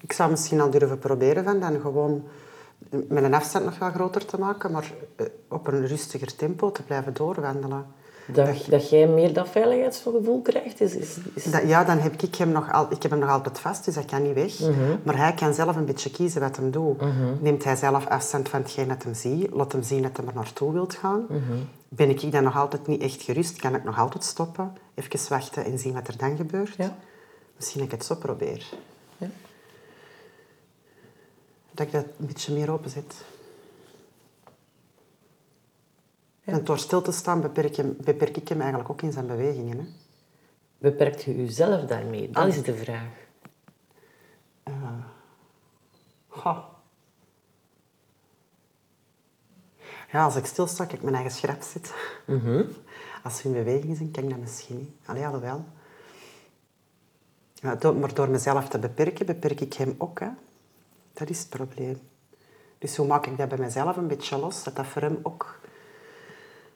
ik 0.00 0.12
zou 0.12 0.30
misschien 0.30 0.60
al 0.60 0.70
durven 0.70 0.98
proberen 0.98 1.44
van 1.44 1.60
dan 1.60 1.80
gewoon 1.80 2.24
met 2.88 3.24
een 3.24 3.34
afstand 3.34 3.64
nog 3.64 3.78
wel 3.78 3.90
groter 3.90 4.24
te 4.24 4.38
maken, 4.38 4.70
maar 4.70 4.92
eh, 5.16 5.26
op 5.48 5.66
een 5.66 5.86
rustiger 5.86 6.36
tempo 6.36 6.72
te 6.72 6.82
blijven 6.82 7.14
doorwandelen. 7.14 7.86
Dat, 8.32 8.64
dat 8.68 8.90
jij 8.90 9.06
meer 9.06 9.32
dat 9.32 9.48
veiligheidsgevoel 9.48 10.40
krijgt? 10.42 10.80
Is, 10.80 10.94
is, 10.94 11.16
is... 11.34 11.44
Dat, 11.44 11.62
ja, 11.66 11.84
dan 11.84 11.98
heb 11.98 12.22
ik 12.22 12.34
hem 12.34 12.48
nog 12.48 12.72
al, 12.72 12.86
ik 12.90 13.02
heb 13.02 13.10
hem 13.10 13.20
nog 13.20 13.30
altijd 13.30 13.58
vast, 13.58 13.84
dus 13.84 13.94
dat 13.94 14.04
kan 14.04 14.22
niet 14.22 14.34
weg. 14.34 14.70
Maar 15.02 15.16
hij 15.16 15.34
kan 15.34 15.54
zelf 15.54 15.76
een 15.76 15.84
beetje 15.84 16.10
kiezen 16.10 16.40
wat 16.40 16.56
hem 16.56 16.70
doet. 16.70 17.02
Neemt 17.40 17.64
hij 17.64 17.76
zelf 17.76 18.06
afstand 18.06 18.48
van 18.48 18.60
hetgeen 18.60 18.88
dat 18.88 19.02
hem 19.02 19.14
ziet? 19.14 19.50
Laat 19.50 19.72
hem 19.72 19.82
zien 19.82 20.02
dat 20.02 20.16
hij 20.16 20.26
er 20.26 20.34
naartoe 20.34 20.72
wilt 20.72 20.94
gaan? 20.94 21.26
Ben 21.88 22.10
ik 22.10 22.32
dan 22.32 22.42
nog 22.42 22.56
altijd 22.56 22.86
niet 22.86 23.02
echt 23.02 23.22
gerust? 23.22 23.60
Kan 23.60 23.74
ik 23.74 23.84
nog 23.84 23.98
altijd 23.98 24.24
stoppen? 24.24 24.72
Even 24.94 25.28
wachten 25.28 25.64
en 25.64 25.78
zien 25.78 25.92
wat 25.92 26.08
er 26.08 26.16
dan 26.16 26.36
gebeurt? 26.36 26.74
Ja. 26.76 26.96
Misschien 27.56 27.80
dat 27.80 27.92
ik 27.92 27.98
het 27.98 28.06
zo 28.06 28.14
probeer. 28.14 28.64
Ja. 29.18 29.26
Dat 31.70 31.86
ik 31.86 31.92
dat 31.92 32.04
een 32.18 32.26
beetje 32.26 32.52
meer 32.52 32.72
openzet. 32.72 33.14
En 36.44 36.64
door 36.64 36.78
stil 36.78 37.02
te 37.02 37.12
staan 37.12 37.40
beperk, 37.40 37.76
hem, 37.76 37.96
beperk 38.00 38.36
ik 38.36 38.48
hem 38.48 38.60
eigenlijk 38.60 38.90
ook 38.90 39.02
in 39.02 39.12
zijn 39.12 39.26
bewegingen. 39.26 39.78
Hè? 39.78 39.84
Beperkt 40.78 41.22
je 41.22 41.36
jezelf 41.36 41.84
daarmee? 41.84 42.30
Dat 42.30 42.46
is 42.46 42.62
de 42.62 42.76
vraag. 42.76 43.20
Goh. 46.28 46.58
Ja, 50.12 50.24
als 50.24 50.36
ik 50.36 50.46
stilsta, 50.46 50.88
ik 50.88 51.02
mijn 51.02 51.14
eigen 51.14 51.32
schrap 51.32 51.62
zit. 51.62 51.94
Als 53.24 53.38
ze 53.38 53.48
in 53.48 53.52
beweging 53.52 53.96
zijn, 53.96 54.10
kan 54.10 54.22
ik 54.22 54.30
dat 54.30 54.38
misschien 54.38 54.76
niet. 54.76 54.90
Allee, 55.04 55.26
alhoewel. 55.26 55.64
Ja, 57.54 57.74
door, 57.74 57.96
maar 57.96 58.14
door 58.14 58.28
mezelf 58.28 58.68
te 58.68 58.78
beperken, 58.78 59.26
beperk 59.26 59.60
ik 59.60 59.74
hem 59.74 59.94
ook. 59.98 60.20
Hè. 60.20 60.28
Dat 61.12 61.30
is 61.30 61.38
het 61.38 61.48
probleem. 61.48 62.00
Dus 62.78 62.96
hoe 62.96 63.06
maak 63.06 63.26
ik 63.26 63.36
dat 63.36 63.48
bij 63.48 63.58
mezelf 63.58 63.96
een 63.96 64.06
beetje 64.06 64.38
los? 64.38 64.64
Dat 64.64 64.76
dat 64.76 64.86
voor 64.86 65.02
hem 65.02 65.18
ook 65.22 65.60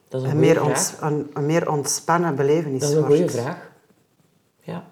Dat 0.08 0.20
is 0.22 0.26
een, 0.26 0.32
een, 0.34 0.40
meer, 0.40 0.54
vraag. 0.54 1.00
een, 1.00 1.30
een 1.34 1.46
meer 1.46 1.70
ontspannen 1.70 2.34
belevenis 2.36 2.80
Dat 2.80 2.90
is 2.90 2.96
een 2.96 3.04
goede 3.04 3.28
vraag. 3.28 3.70
Ja. 4.62 4.84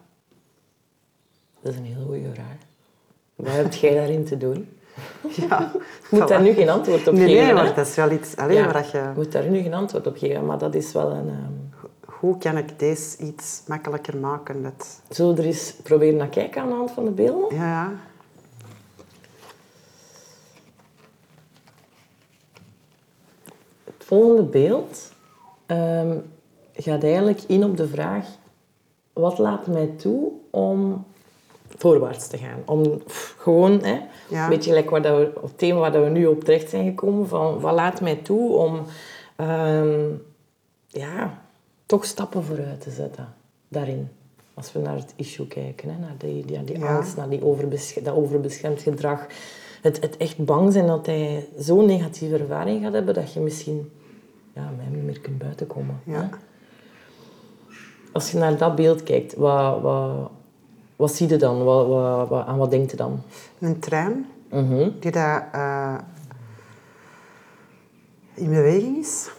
Dat 1.61 1.73
is 1.73 1.79
een 1.79 1.85
hele 1.85 2.05
goede 2.05 2.33
vraag. 2.33 2.57
Wat 3.35 3.53
heb 3.55 3.73
jij 3.73 3.95
daarin 3.95 4.25
te 4.25 4.37
doen? 4.37 4.69
Ja. 5.49 5.73
Je 5.75 5.81
moet 6.19 6.29
daar 6.29 6.43
nu 6.43 6.53
geen 6.53 6.69
antwoord 6.69 7.09
op 7.09 7.15
Nee, 7.15 7.29
geven. 7.37 7.55
nee, 7.55 7.75
dat 7.75 7.87
is 7.87 7.95
wel 7.95 8.11
iets... 8.11 8.37
Alleen 8.37 8.57
Ja, 8.57 8.65
maar 8.65 8.73
dat 8.73 8.91
je... 8.91 8.99
Je 8.99 9.13
moet 9.15 9.33
daar 9.33 9.49
nu 9.49 9.63
geen 9.63 9.75
antwoord 9.75 10.07
op 10.07 10.17
geven, 10.17 10.47
maar 10.47 10.59
dat 10.59 10.75
is 10.75 10.93
wel 10.93 11.11
een... 11.11 11.29
ehm, 11.29 11.83
Hoe 12.21 12.39
kan 12.39 12.57
ik 12.57 12.79
deze 12.79 13.17
iets 13.19 13.63
makkelijker 13.67 14.17
maken? 14.17 14.63
Dat... 14.63 15.01
Zullen 15.09 15.35
we 15.35 15.41
er 15.41 15.47
eens 15.47 15.75
proberen 15.83 16.17
naar 16.17 16.29
kijken 16.29 16.63
aan 16.63 16.69
de 16.69 16.75
hand 16.75 16.91
van 16.91 17.05
de 17.05 17.11
beelden? 17.11 17.57
Ja, 17.57 17.65
ja. 17.65 17.93
Het 23.85 23.94
volgende 24.05 24.43
beeld 24.43 25.13
ehm, 25.67 26.17
gaat 26.75 27.03
eigenlijk 27.03 27.41
in 27.47 27.65
op 27.65 27.77
de 27.77 27.89
vraag... 27.89 28.27
Wat 29.13 29.39
laat 29.39 29.67
mij 29.67 29.87
toe 29.87 30.33
om 30.51 31.05
voorwaarts 31.69 32.29
te 32.29 32.39
gaan? 32.39 32.63
Om 32.67 32.99
pff, 33.05 33.35
gewoon, 33.39 33.83
hè, 33.83 34.01
Ja. 34.29 34.45
een 34.45 34.51
beetje 34.51 34.71
gelijk 34.71 34.91
waar 34.91 35.03
dat 35.03 35.17
we, 35.19 35.33
het 35.43 35.59
thema 35.59 35.79
waar 35.79 35.93
dat 35.93 36.03
we 36.05 36.09
nu 36.11 36.27
op 36.27 36.45
terecht 36.45 36.71
zijn 36.71 36.85
gekomen, 36.85 37.29
van 37.29 37.61
wat 37.61 37.75
laat 37.75 38.01
mij 38.01 38.17
toe 38.17 38.53
om 38.57 38.81
ehm, 39.37 40.11
ja, 40.87 41.43
toch 41.87 42.05
stappen 42.05 42.43
vooruit 42.45 42.81
te 42.81 42.91
zetten 42.91 43.35
daarin. 43.69 44.09
Als 44.55 44.73
we 44.73 44.79
naar 44.79 44.97
het 44.97 45.13
issue 45.17 45.47
kijken, 45.47 45.91
hè, 45.91 45.99
naar 45.99 46.15
die, 46.19 46.45
die, 46.45 46.65
die 46.65 46.79
Ja. 46.79 46.97
angst, 46.97 47.17
naar 47.17 47.29
die 47.29 47.41
dat 48.03 48.15
overbeschermd 48.15 48.83
gedrag. 48.83 49.27
Het, 49.85 50.01
het 50.01 50.17
echt 50.17 50.45
bang 50.45 50.73
zijn 50.73 50.87
dat 50.87 51.07
hij 51.07 51.49
zo'n 51.59 51.87
negatieve 51.87 52.39
ervaring 52.39 52.83
gaat 52.83 52.93
hebben 52.93 53.15
dat 53.15 53.33
je 53.33 53.41
misschien 53.41 53.91
ja, 54.55 54.71
niet 54.91 55.05
meer 55.05 55.21
kunt 55.21 55.39
buitenkomen. 55.39 56.01
Ja. 56.05 56.21
Hè? 56.21 56.27
Als 58.13 58.31
je 58.31 58.39
naar 58.39 58.57
dat 58.59 58.75
beeld 58.75 59.03
kijkt, 59.03 59.35
wat, 59.35 59.81
wat, 59.81 60.31
wat 60.97 61.15
zie 61.15 61.29
je 61.29 61.37
dan? 61.37 61.65
Wat, 61.65 61.87
wat, 61.87 62.29
wat, 62.29 62.47
aan 62.47 62.59
wat 62.59 62.71
denkt 62.71 62.91
je 62.91 62.97
dan? 62.97 63.23
Een 63.59 63.79
trein 63.79 64.27
Mhm. 64.51 64.91
die 65.01 65.11
daar 65.11 65.49
eh, 65.53 65.99
in 68.35 68.49
beweging 68.49 68.99
is. 68.99 69.31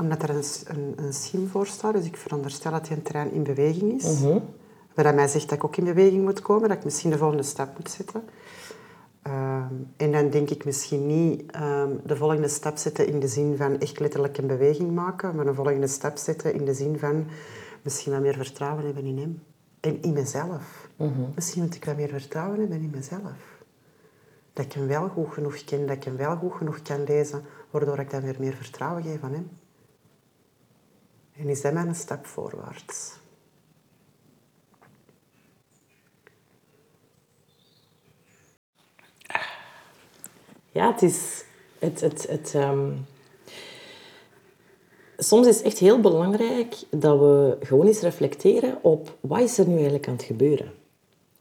Omdat 0.00 0.22
er 0.22 0.30
een, 0.30 0.44
een, 0.66 0.94
een 0.96 1.12
schim 1.12 1.48
voor 1.48 1.66
staat. 1.66 1.92
Dus 1.92 2.04
ik 2.04 2.16
veronderstel 2.16 2.70
dat 2.70 2.86
die 2.86 2.96
een 2.96 3.02
trein 3.02 3.32
in 3.32 3.42
beweging 3.42 4.02
is. 4.02 4.20
Mhm. 4.20 4.38
Waar 4.94 5.04
dat 5.04 5.14
mij 5.14 5.28
zegt 5.28 5.48
dat 5.48 5.58
ik 5.58 5.64
ook 5.64 5.76
in 5.76 5.84
beweging 5.84 6.24
moet 6.24 6.40
komen. 6.40 6.68
Dat 6.68 6.78
ik 6.78 6.84
misschien 6.84 7.10
de 7.10 7.18
volgende 7.18 7.42
stap 7.42 7.78
moet 7.78 7.90
zetten. 7.90 8.22
Ehm, 9.22 9.74
en 9.96 10.12
dan 10.12 10.30
denk 10.30 10.50
ik 10.50 10.64
misschien 10.64 11.06
niet 11.06 11.50
ehm, 11.50 11.96
de 12.04 12.16
volgende 12.16 12.48
stap 12.48 12.76
zetten 12.76 13.06
in 13.06 13.20
de 13.20 13.28
zin 13.28 13.56
van 13.56 13.78
echt 13.78 14.00
letterlijk 14.00 14.38
een 14.38 14.46
beweging 14.46 14.94
maken. 14.94 15.34
Maar 15.34 15.46
een 15.46 15.54
volgende 15.54 15.86
stap 15.86 16.16
zetten 16.16 16.54
in 16.54 16.64
de 16.64 16.74
zin 16.74 16.98
van 16.98 17.26
misschien 17.82 18.12
wat 18.12 18.20
meer 18.20 18.36
vertrouwen 18.36 18.84
hebben 18.84 19.04
in 19.04 19.18
hem. 19.18 19.42
En 19.80 20.02
in 20.02 20.12
mezelf. 20.12 20.88
Misschien 21.34 21.62
moet 21.62 21.74
ik 21.74 21.84
wat 21.84 21.96
meer 21.96 22.08
vertrouwen 22.08 22.60
hebben 22.60 22.80
in 22.80 22.90
mezelf. 22.90 23.58
Dat 24.52 24.64
ik 24.64 24.72
hem 24.72 24.86
wel 24.86 25.08
goed 25.08 25.32
genoeg 25.32 25.64
ken, 25.64 25.86
dat 25.86 25.96
ik 25.96 26.04
hem 26.04 26.16
wel 26.16 26.36
goed 26.36 26.52
genoeg 26.52 26.82
kan 26.82 27.04
lezen, 27.04 27.42
waardoor 27.70 27.98
ik 27.98 28.10
dan 28.10 28.20
weer 28.20 28.36
meer 28.38 28.54
vertrouwen 28.54 29.02
geef 29.02 29.22
aan 29.22 29.32
hem. 29.32 29.50
En 31.36 31.48
is 31.48 31.60
dat 31.60 31.72
mijn 31.72 31.94
stap 31.94 32.26
voorwaarts? 32.26 33.19
Ja, 40.72 40.90
het 40.92 41.02
is... 41.02 41.44
Het, 41.78 42.00
het, 42.00 42.26
het, 42.28 42.52
ehm, 42.54 42.90
Soms 45.18 45.46
is 45.46 45.56
het 45.56 45.64
echt 45.66 45.78
heel 45.78 46.00
belangrijk 46.00 46.74
dat 46.90 47.18
we 47.18 47.56
gewoon 47.60 47.86
eens 47.86 48.00
reflecteren 48.00 48.78
op 48.82 49.16
wat 49.20 49.40
is 49.40 49.58
er 49.58 49.66
nu 49.66 49.74
eigenlijk 49.74 50.06
aan 50.08 50.14
het 50.14 50.22
gebeuren. 50.22 50.72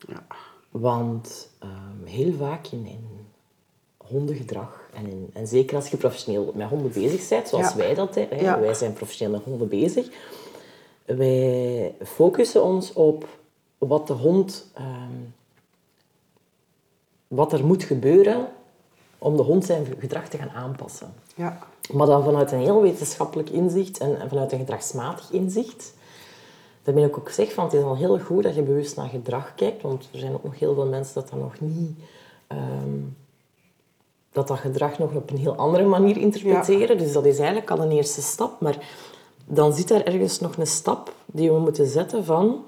Ja. 0.07 0.25
Want 0.71 1.49
ehm, 1.59 2.05
heel 2.05 2.33
vaak 2.33 2.67
in, 2.67 2.85
in 2.85 3.07
hondengedrag, 3.97 4.89
en, 4.93 5.07
in, 5.07 5.29
en 5.33 5.47
zeker 5.47 5.75
als 5.75 5.89
je 5.89 5.97
professioneel 5.97 6.51
met 6.55 6.67
honden 6.69 6.91
bezig 6.91 7.27
bent, 7.29 7.47
zoals 7.47 7.69
Ja. 7.69 7.75
wij 7.75 7.93
dat 7.93 8.15
hè, 8.15 8.27
Ja. 8.39 8.59
wij 8.59 8.73
zijn 8.73 8.93
professioneel 8.93 9.33
met 9.33 9.43
honden 9.43 9.67
bezig, 9.67 10.07
wij 11.05 11.95
focussen 12.03 12.63
ons 12.63 12.93
op 12.93 13.27
wat 13.77 14.07
de 14.07 14.13
hond, 14.13 14.71
ehm, 14.73 15.13
wat 17.27 17.53
er 17.53 17.65
moet 17.65 17.83
gebeuren 17.83 18.47
om 19.19 19.37
de 19.37 19.43
hond 19.43 19.65
zijn 19.65 19.85
gedrag 19.99 20.27
te 20.27 20.37
gaan 20.37 20.49
aanpassen. 20.49 21.13
Ja. 21.35 21.57
Maar 21.91 22.07
dan 22.07 22.23
vanuit 22.23 22.51
een 22.51 22.59
heel 22.59 22.81
wetenschappelijk 22.81 23.49
inzicht 23.49 23.97
en, 23.97 24.19
en 24.19 24.29
vanuit 24.29 24.51
een 24.51 24.59
gedragsmatig 24.59 25.31
inzicht. 25.31 25.93
Daar 26.83 26.93
ben 26.93 27.03
ik 27.03 27.17
ook 27.17 27.27
gezegd 27.27 27.53
van, 27.53 27.63
het 27.63 27.73
is 27.73 27.83
al 27.83 27.97
heel 27.97 28.19
goed 28.19 28.43
dat 28.43 28.55
je 28.55 28.61
bewust 28.61 28.95
naar 28.95 29.09
gedrag 29.09 29.55
kijkt, 29.55 29.81
want 29.81 30.09
er 30.11 30.19
zijn 30.19 30.33
ook 30.33 30.43
nog 30.43 30.59
heel 30.59 30.73
veel 30.73 30.85
mensen 30.85 31.13
dat 31.13 31.29
dat 31.29 31.39
nog 31.39 31.59
niet... 31.59 31.99
ehm, 32.47 32.97
dat 34.31 34.47
dat 34.47 34.59
gedrag 34.59 34.97
nog 34.97 35.13
op 35.13 35.29
een 35.29 35.37
heel 35.37 35.55
andere 35.55 35.85
manier 35.85 36.17
interpreteren. 36.17 36.97
Dus 36.97 37.11
dat 37.11 37.25
is 37.25 37.37
eigenlijk 37.37 37.71
al 37.71 37.79
een 37.81 37.91
eerste 37.91 38.21
stap. 38.21 38.61
Maar 38.61 38.77
dan 39.45 39.73
zit 39.73 39.87
daar 39.87 40.03
ergens 40.03 40.39
nog 40.39 40.57
een 40.57 40.67
stap 40.67 41.13
die 41.25 41.51
we 41.51 41.59
moeten 41.59 41.87
zetten 41.87 42.25
van... 42.25 42.65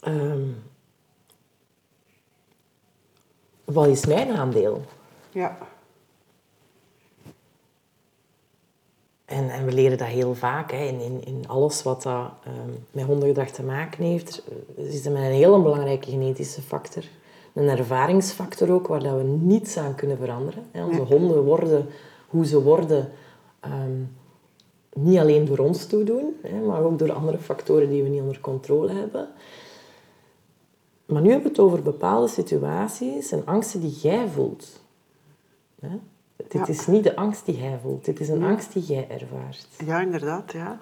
ehm, 0.00 0.42
wat 3.64 3.86
is 3.86 4.06
mijn 4.06 4.36
aandeel? 4.36 4.82
Ja. 5.32 5.58
En, 9.24 9.50
en 9.50 9.64
we 9.64 9.72
leren 9.72 9.98
dat 9.98 10.06
heel 10.06 10.34
vaak 10.34 10.70
hè, 10.70 10.84
in, 10.84 11.00
in, 11.00 11.24
in 11.24 11.48
alles 11.48 11.82
wat 11.82 12.02
dat, 12.02 12.30
ehm, 12.44 12.70
met 12.90 13.04
hondengedrag 13.04 13.50
te 13.50 13.62
maken 13.62 14.04
heeft. 14.04 14.42
Is 14.74 15.06
er 15.06 15.12
met 15.12 15.22
een 15.22 15.30
hele 15.30 15.62
belangrijke 15.62 16.10
genetische 16.10 16.62
factor. 16.62 17.04
Een 17.52 17.68
ervaringsfactor 17.68 18.70
ook, 18.72 18.86
waar 18.86 19.02
dat 19.02 19.16
we 19.16 19.22
niets 19.22 19.76
aan 19.76 19.94
kunnen 19.94 20.16
veranderen. 20.16 20.64
Hè. 20.70 20.84
Onze 20.84 21.00
honden 21.00 21.44
worden 21.44 21.86
hoe 22.28 22.46
ze 22.46 22.62
worden, 22.62 23.10
ehm, 23.60 24.00
niet 24.94 25.18
alleen 25.18 25.44
door 25.44 25.58
ons 25.58 25.86
toedoen, 25.86 26.36
hè, 26.42 26.60
maar 26.60 26.82
ook 26.82 26.98
door 26.98 27.12
andere 27.12 27.38
factoren 27.38 27.88
die 27.88 28.02
we 28.02 28.08
niet 28.08 28.20
onder 28.20 28.40
controle 28.40 28.92
hebben. 28.92 29.28
Maar 31.06 31.22
nu 31.22 31.30
hebben 31.30 31.52
we 31.52 31.56
het 31.56 31.66
over 31.66 31.82
bepaalde 31.82 32.28
situaties 32.28 33.32
en 33.32 33.46
angsten 33.46 33.80
die 33.80 33.98
jij 34.02 34.28
voelt. 34.28 34.80
Hè? 35.82 35.98
Dit 36.36 36.52
Ja. 36.52 36.66
is 36.66 36.86
niet 36.86 37.04
de 37.04 37.16
angst 37.16 37.46
die 37.46 37.56
hij 37.58 37.78
voelt. 37.82 38.04
Dit 38.04 38.20
is 38.20 38.28
een 38.28 38.44
angst 38.44 38.72
die 38.72 38.82
jij 38.82 39.08
ervaart. 39.08 39.66
Ja, 39.84 40.00
inderdaad, 40.00 40.52
ja. 40.52 40.80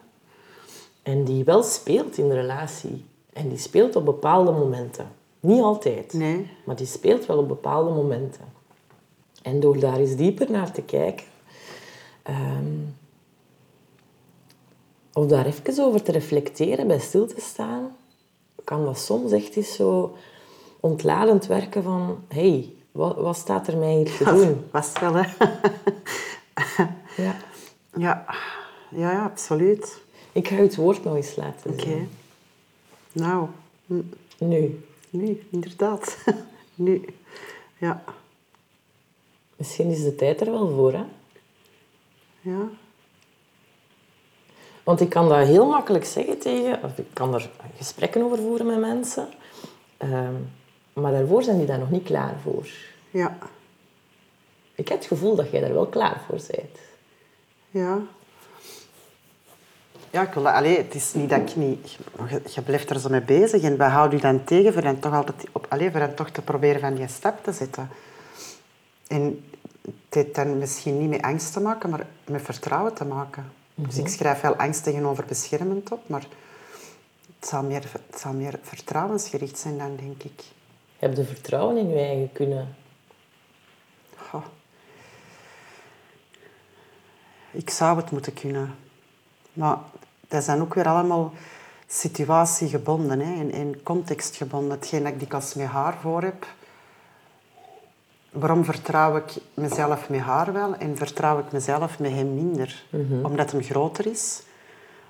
En 1.02 1.24
die 1.24 1.44
wel 1.44 1.62
speelt 1.62 2.18
in 2.18 2.28
de 2.28 2.34
relatie. 2.34 3.04
En 3.32 3.48
die 3.48 3.58
speelt 3.58 3.96
op 3.96 4.04
bepaalde 4.04 4.50
momenten. 4.52 5.08
Niet 5.40 5.62
altijd. 5.62 6.12
Nee. 6.12 6.50
Maar 6.64 6.76
die 6.76 6.86
speelt 6.86 7.26
wel 7.26 7.38
op 7.38 7.48
bepaalde 7.48 7.90
momenten. 7.90 8.44
En 9.42 9.60
door 9.60 9.78
daar 9.78 9.96
eens 9.96 10.16
dieper 10.16 10.50
naar 10.50 10.72
te 10.72 10.82
kijken, 10.82 11.26
ehm, 12.22 12.74
of 15.12 15.26
daar 15.26 15.46
even 15.46 15.84
over 15.84 16.02
te 16.02 16.12
reflecteren, 16.12 16.86
bij 16.86 16.98
stil 16.98 17.26
te 17.26 17.40
staan, 17.40 17.96
kan 18.64 18.84
dat 18.84 18.98
soms 18.98 19.32
echt 19.32 19.56
eens 19.56 19.74
zo 19.74 20.16
ontladend 20.80 21.46
werken 21.46 21.82
van, 21.82 22.18
hé, 22.28 22.50
hey, 22.50 22.74
wat, 22.92 23.16
wat 23.16 23.37
staat 23.37 23.66
er 23.66 23.76
mij 23.76 23.94
hier 23.94 24.16
te 24.16 24.24
doen? 24.24 24.64
Was 24.70 24.92
wel, 25.00 25.14
hè? 25.14 25.29
Ja. 27.16 27.37
Ja. 27.96 28.24
Ja, 28.90 29.12
ja, 29.12 29.24
absoluut. 29.24 30.00
Ik 30.33 30.48
ga 30.48 30.55
het 30.55 30.76
woord 30.76 31.05
nog 31.05 31.16
eens 31.16 31.37
laten 31.37 31.70
Oké. 31.72 32.07
Nou, 33.12 33.48
Nu, 34.38 34.85
nu, 35.11 35.42
inderdaad. 35.50 36.16
nu. 36.74 37.05
Ja. 37.79 38.03
misschien 39.57 39.90
is 39.90 40.03
de 40.03 40.14
tijd 40.14 40.40
er 40.40 40.50
wel 40.50 40.70
voor, 40.70 40.92
hè? 40.92 41.05
Ja. 42.40 42.68
Want 44.85 45.00
ik 45.00 45.09
kan 45.09 45.29
dat 45.29 45.46
heel 45.46 45.66
makkelijk 45.66 46.05
zeggen 46.05 46.38
tegen, 46.38 46.83
of 46.83 46.98
ik 46.98 47.07
kan 47.12 47.35
er 47.35 47.50
gesprekken 47.76 48.22
over 48.22 48.38
voeren 48.38 48.66
met 48.66 48.79
mensen, 48.79 49.29
ehm, 49.96 50.35
maar 51.00 51.12
daarvoor 51.12 51.42
zijn 51.42 51.58
die 51.58 51.66
daar 51.66 51.78
nog 51.78 51.90
niet 51.90 52.04
klaar 52.04 52.34
voor. 52.42 52.68
Ja. 53.10 53.38
Ik 54.74 54.88
heb 54.88 54.98
het 54.98 55.06
gevoel 55.06 55.34
dat 55.34 55.50
jij 55.50 55.60
daar 55.60 55.72
wel 55.72 55.86
klaar 55.86 56.20
voor 56.26 56.40
bent. 56.50 56.78
Ja. 57.70 57.98
Ja, 60.10 60.22
ik 60.22 60.32
wil, 60.32 60.48
allee, 60.48 60.76
het 60.76 60.94
is 60.94 61.14
niet 61.14 61.30
dat 61.30 61.40
ik 61.40 61.56
niet... 61.56 61.98
Je, 62.28 62.42
je 62.54 62.62
blijft 62.62 62.90
er 62.90 63.00
zo 63.00 63.08
mee 63.08 63.20
bezig 63.20 63.62
en 63.62 63.76
wij 63.76 63.88
houden 63.88 64.16
je 64.16 64.24
dan 64.24 64.44
tegen 64.44 64.72
voor 64.72 64.82
dan 64.82 64.98
toch, 64.98 65.14
altijd 65.14 65.46
op, 65.52 65.66
allee, 65.68 65.90
voor 65.90 66.00
dan 66.00 66.14
toch 66.14 66.30
te 66.30 66.42
proberen 66.42 66.80
van 66.80 66.94
die 66.94 67.08
stap 67.08 67.44
te 67.44 67.52
zetten. 67.52 67.88
En 69.06 69.44
het 69.84 70.14
heeft 70.14 70.34
dan 70.34 70.58
misschien 70.58 70.98
niet 70.98 71.10
met 71.10 71.22
angst 71.22 71.52
te 71.52 71.60
maken, 71.60 71.90
maar 71.90 72.06
met 72.24 72.42
vertrouwen 72.42 72.94
te 72.94 73.04
maken. 73.04 73.52
Dus 73.74 73.98
ik 73.98 74.08
schrijf 74.08 74.40
wel 74.40 74.56
angst 74.56 74.82
tegenover 74.82 75.24
beschermend 75.24 75.92
op, 75.92 76.08
maar 76.08 76.26
het 77.40 77.48
zal 77.48 77.62
meer, 77.62 77.82
het 78.10 78.20
zal 78.20 78.32
meer 78.32 78.58
vertrouwensgericht 78.62 79.58
zijn 79.58 79.78
dan, 79.78 79.96
denk 79.96 80.22
ik. 80.22 80.42
Je 81.00 81.06
hebt 81.06 81.18
de 81.18 81.24
vertrouwen 81.24 81.76
in 81.76 81.88
je 81.88 81.98
eigen 81.98 82.32
kunnen. 82.32 82.76
Goh. 84.16 84.44
Ik 87.50 87.70
zou 87.70 87.96
het 87.96 88.10
moeten 88.10 88.34
kunnen. 88.34 88.74
Maar 89.52 89.78
dat 90.28 90.44
zijn 90.44 90.60
ook 90.60 90.74
weer 90.74 90.88
allemaal 90.88 91.32
situatiegebonden 91.86 93.20
hè, 93.20 93.40
en, 93.40 93.52
en 93.52 93.82
contextgebonden. 93.82 94.70
Hetgeen 94.70 95.02
dat 95.02 95.12
ik 95.12 95.18
dikwijls 95.18 95.54
met 95.54 95.66
haar 95.66 95.98
voor 96.00 96.22
heb. 96.22 96.46
Waarom 98.30 98.64
vertrouw 98.64 99.16
ik 99.16 99.36
mezelf 99.54 100.08
met 100.08 100.20
haar 100.20 100.52
wel 100.52 100.74
en 100.74 100.96
vertrouw 100.96 101.38
ik 101.38 101.52
mezelf 101.52 101.98
met 101.98 102.12
hem 102.12 102.34
minder? 102.34 102.84
Omdat 103.22 103.52
hem 103.52 103.62
groter 103.62 104.06
is? 104.06 104.42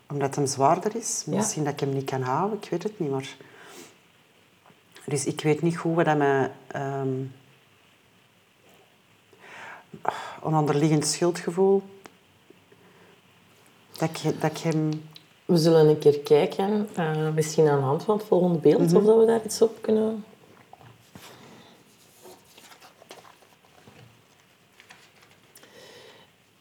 Omdat 0.08 0.34
hem 0.34 0.46
zwaarder 0.46 0.96
is? 0.96 1.22
Ja. 1.26 1.36
Misschien 1.36 1.64
dat 1.64 1.72
ik 1.72 1.80
hem 1.80 1.92
niet 1.92 2.10
kan 2.10 2.22
houden, 2.22 2.58
ik 2.62 2.70
weet 2.70 2.82
het 2.82 2.98
niet. 2.98 3.10
Maar... 3.10 3.36
Dus 5.10 5.24
ik 5.24 5.40
weet 5.40 5.62
niet 5.62 5.76
hoe 5.76 5.96
we 5.96 6.04
dat 6.04 6.16
met... 6.16 6.50
ehm, 6.66 7.08
een 10.42 10.54
onderliggend 10.54 11.06
schuldgevoel. 11.06 11.82
Dat 13.98 14.08
ik, 14.08 14.40
dat 14.40 14.50
ik 14.50 14.58
hem... 14.58 15.08
We 15.44 15.56
zullen 15.56 15.88
een 15.88 15.98
keer 15.98 16.18
kijken, 16.18 16.88
eh, 16.94 17.30
misschien 17.34 17.68
aan 17.68 17.78
de 17.78 17.84
hand 17.84 18.02
van 18.02 18.16
het 18.16 18.26
volgende 18.26 18.58
beeld, 18.58 18.94
of 18.94 19.04
dat 19.04 19.18
we 19.18 19.24
daar 19.26 19.44
iets 19.44 19.62
op 19.62 19.78
kunnen... 19.80 20.24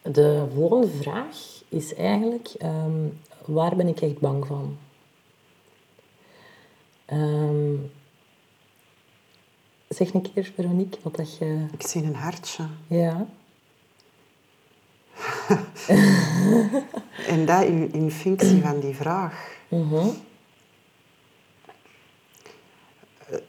De 0.02 0.46
volgende 0.54 0.88
vraag 0.88 1.36
is 1.68 1.94
eigenlijk, 1.94 2.48
ehm, 2.58 3.08
waar 3.44 3.76
ben 3.76 3.88
ik 3.88 4.00
echt 4.00 4.18
bang 4.18 4.46
van? 4.46 4.78
Ehm, 7.04 7.74
zeg 10.06 10.14
een 10.14 10.32
keer, 10.32 10.52
Veronique, 10.54 10.98
wat 11.02 11.16
dat 11.16 11.38
je... 11.38 11.66
Ik 11.72 11.86
zie 11.86 12.02
een 12.02 12.14
hartje. 12.14 12.62
Ja, 12.86 13.26
En 17.26 17.46
dat 17.46 17.62
in, 17.62 17.92
in 17.92 18.10
functie 18.10 18.62
van 18.62 18.80
die 18.80 18.94
vraag. 18.94 19.56
Mhm. 19.68 20.06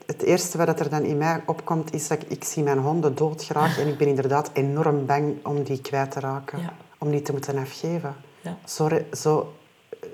Het 0.06 0.22
eerste 0.22 0.58
wat 0.58 0.80
er 0.80 0.90
dan 0.90 1.02
in 1.02 1.18
mij 1.18 1.42
opkomt, 1.46 1.94
is 1.94 2.08
dat 2.08 2.22
ik, 2.22 2.30
ik 2.30 2.44
zie 2.44 2.62
mijn 2.62 2.78
honden 2.78 3.14
doodgraag 3.14 3.78
en 3.78 3.88
ik 3.88 3.98
ben 3.98 4.08
inderdaad 4.08 4.50
enorm 4.52 5.06
bang 5.06 5.44
om 5.44 5.62
die 5.62 5.80
kwijt 5.80 6.10
te 6.10 6.20
raken. 6.20 6.58
Ja. 6.60 6.74
Om 6.98 7.10
die 7.10 7.22
te 7.22 7.32
moeten 7.32 7.58
afgeven. 7.58 8.16
ja. 8.40 8.58
Zo, 8.64 8.88
zo 9.12 9.52
eh, 9.88 10.08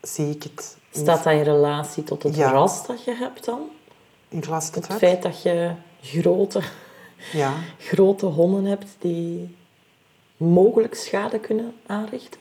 zie 0.00 0.30
ik 0.34 0.42
het. 0.42 0.76
Staat 0.90 1.24
dat 1.24 1.32
in 1.32 1.42
relatie 1.42 2.04
tot 2.04 2.22
het 2.22 2.34
Ja. 2.36 2.50
ras 2.50 2.86
dat 2.86 3.04
je 3.04 3.14
hebt 3.14 3.44
dan? 3.44 3.60
In 4.32 4.40
tot 4.40 4.88
Het 4.88 4.96
feit 4.96 5.22
dat 5.22 5.42
je 5.42 5.72
grote, 6.02 6.62
Ja. 7.32 7.52
grote 7.90 8.26
honden 8.26 8.64
hebt 8.64 8.96
die 8.98 9.56
mogelijk 10.36 10.94
schade 10.94 11.38
kunnen 11.38 11.74
aanrichten? 11.86 12.40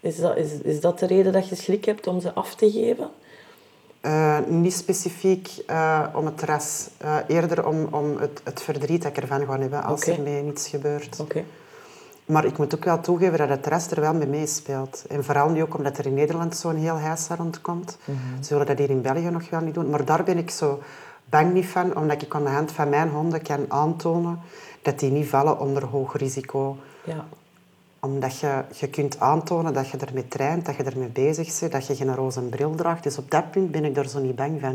Is 0.00 0.16
dat, 0.16 0.36
is, 0.36 0.52
is 0.52 0.80
dat 0.80 0.98
de 0.98 1.06
reden 1.06 1.32
dat 1.32 1.48
je 1.48 1.54
schrik 1.54 1.84
hebt 1.84 2.06
om 2.06 2.20
ze 2.20 2.32
af 2.32 2.54
te 2.54 2.70
geven? 2.70 3.10
Eh, 4.04 4.38
niet 4.46 4.74
specifiek 4.74 5.48
eh, 5.66 6.06
om 6.14 6.26
het 6.26 6.42
ras. 6.42 6.88
Eh, 6.96 7.16
eerder 7.26 7.66
om, 7.66 7.88
om 7.90 8.16
het, 8.16 8.40
het 8.44 8.62
verdriet 8.62 9.02
dat 9.02 9.16
ik 9.16 9.22
ervan 9.22 9.46
ga 9.46 9.58
hebben 9.58 9.82
als 9.82 10.06
er 10.06 10.22
mee 10.22 10.42
niets 10.42 10.68
gebeurt. 10.68 11.20
Oké. 11.20 11.44
Maar 12.26 12.44
ik 12.44 12.58
moet 12.58 12.74
ook 12.74 12.84
wel 12.84 13.00
toegeven 13.00 13.38
dat 13.38 13.48
het 13.48 13.66
ras 13.66 13.90
er 13.90 14.00
wel 14.00 14.14
mee 14.14 14.26
meespeelt. 14.26 15.04
En 15.08 15.24
vooral 15.24 15.48
nu 15.48 15.62
ook 15.62 15.76
omdat 15.76 15.98
er 15.98 16.06
in 16.06 16.14
Nederland 16.14 16.56
zo'n 16.56 16.76
heel 16.76 16.96
heisa 16.96 17.36
rondkomt. 17.36 17.98
Ze 18.40 18.48
willen 18.48 18.66
dat 18.66 18.78
hier 18.78 18.90
in 18.90 19.02
België 19.02 19.30
nog 19.30 19.50
wel 19.50 19.60
niet 19.60 19.74
doen. 19.74 19.90
Maar 19.90 20.04
daar 20.04 20.24
ben 20.24 20.38
ik 20.38 20.50
zo 20.50 20.82
bang 21.34 21.52
niet 21.52 21.66
van, 21.66 21.96
omdat 21.96 22.22
ik 22.22 22.34
aan 22.34 22.44
de 22.44 22.50
hand 22.50 22.72
van 22.72 22.88
mijn 22.88 23.08
honden 23.08 23.42
kan 23.42 23.64
aantonen 23.68 24.40
dat 24.82 24.98
die 24.98 25.10
niet 25.10 25.28
vallen 25.28 25.60
onder 25.60 25.84
hoog 25.84 26.16
risico. 26.16 26.76
Ja. 27.04 27.26
Omdat 28.00 28.38
je, 28.38 28.64
je 28.72 28.88
kunt 28.88 29.20
aantonen 29.20 29.72
dat 29.72 29.88
je 29.88 29.96
ermee 29.96 30.28
traint, 30.28 30.66
dat 30.66 30.76
je 30.76 30.82
ermee 30.82 31.08
bezig 31.08 31.60
bent, 31.60 31.72
dat 31.72 31.86
je 31.86 31.96
geen 31.96 32.14
roze 32.14 32.40
bril 32.40 32.74
draagt. 32.74 33.02
Dus 33.02 33.18
op 33.18 33.30
dat 33.30 33.50
punt 33.50 33.70
ben 33.70 33.84
ik 33.84 33.94
daar 33.94 34.08
zo 34.08 34.20
niet 34.20 34.36
bang 34.36 34.60
van. 34.60 34.74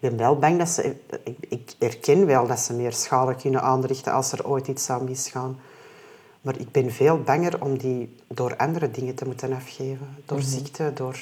Ik 0.00 0.08
ben 0.08 0.16
wel 0.16 0.38
bang 0.38 0.58
dat 0.58 0.68
ze... 0.68 0.96
Ik, 1.24 1.36
ik 1.48 1.74
erken 1.78 2.26
wel 2.26 2.46
dat 2.46 2.58
ze 2.58 2.72
meer 2.72 2.92
schade 2.92 3.34
kunnen 3.34 3.62
aanrichten 3.62 4.12
als 4.12 4.32
er 4.32 4.48
ooit 4.48 4.68
iets 4.68 4.84
zou 4.84 5.04
misgaan. 5.04 5.58
Maar 6.40 6.58
ik 6.58 6.70
ben 6.72 6.90
veel 6.90 7.18
banger 7.22 7.62
om 7.62 7.78
die 7.78 8.16
door 8.28 8.56
andere 8.56 8.90
dingen 8.90 9.14
te 9.14 9.24
moeten 9.24 9.52
afgeven. 9.52 10.16
Door 10.24 10.42
ziekte, 10.42 10.92
door 10.94 11.18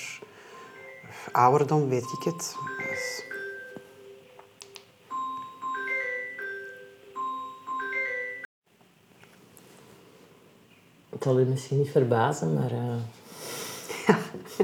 ouderdom, 1.32 1.88
weet 1.88 2.12
ik 2.18 2.24
het. 2.24 2.56
Het 11.10 11.22
zal 11.22 11.40
u 11.40 11.44
misschien 11.44 11.78
niet 11.78 11.90
verbazen, 11.90 12.54
maar 12.54 12.70
eh, 12.70 12.94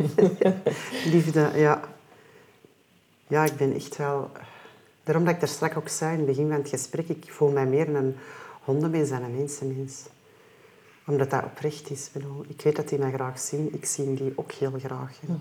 Liefde, 1.12 1.50
ja. 1.54 1.80
Ja, 3.26 3.44
ik 3.44 3.56
ben 3.56 3.74
echt 3.74 3.96
wel... 3.96 4.30
Daarom 5.04 5.24
dat 5.24 5.34
ik 5.34 5.40
daar 5.40 5.48
straks 5.48 5.76
ook 5.76 5.88
zei 5.88 6.12
in 6.12 6.18
het 6.18 6.26
begin 6.26 6.48
van 6.48 6.58
het 6.58 6.68
gesprek, 6.68 7.08
ik 7.08 7.32
voel 7.32 7.50
mij 7.50 7.66
meer 7.66 7.94
een 7.94 8.16
hondenmens 8.64 9.08
dan 9.08 9.22
een 9.22 9.36
mensenmens. 9.36 10.02
Omdat 11.06 11.30
dat 11.30 11.44
oprecht 11.44 11.90
is. 11.90 12.06
Ik 12.06 12.12
bedoel, 12.12 12.44
Ik 12.48 12.62
weet 12.62 12.76
dat 12.76 12.88
die 12.88 12.98
mij 12.98 13.12
graag 13.12 13.38
zien. 13.38 13.74
Ik 13.74 13.84
zie 13.84 14.14
die 14.14 14.32
ook 14.36 14.52
heel 14.52 14.72
graag. 14.78 15.20
hè. 15.26 15.34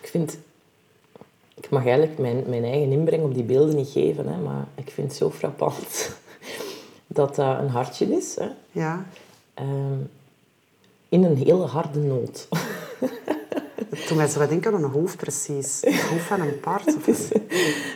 ik 0.00 0.08
vind... 0.08 0.38
Ik 1.54 1.70
mag 1.70 1.86
eigenlijk 1.86 2.18
mijn, 2.18 2.44
mijn 2.48 2.64
eigen 2.64 2.92
inbreng 2.92 3.22
op 3.22 3.34
die 3.34 3.42
beelden 3.42 3.76
niet 3.76 3.88
geven, 3.88 4.28
hè, 4.28 4.36
maar 4.36 4.66
ik 4.74 4.90
vind 4.90 5.08
het 5.08 5.16
zo 5.16 5.30
frappant 5.30 6.10
dat 7.06 7.34
dat 7.34 7.58
een 7.58 7.68
hartje 7.68 8.16
is. 8.16 8.36
Hè. 8.36 8.48
Ja. 8.72 9.06
Ehm, 9.58 10.00
in 11.08 11.24
een 11.24 11.36
hele 11.36 11.64
harde 11.64 11.98
nood. 11.98 12.48
Toen 14.06 14.28
zo 14.28 14.38
wat 14.38 14.48
denken 14.48 14.74
aan 14.74 14.82
een 14.82 14.90
hoef 14.90 15.16
precies. 15.16 15.84
Een 15.84 15.92
hoef 15.92 16.26
van 16.26 16.40
een 16.40 16.60
paard. 16.60 16.96
Of 16.96 17.06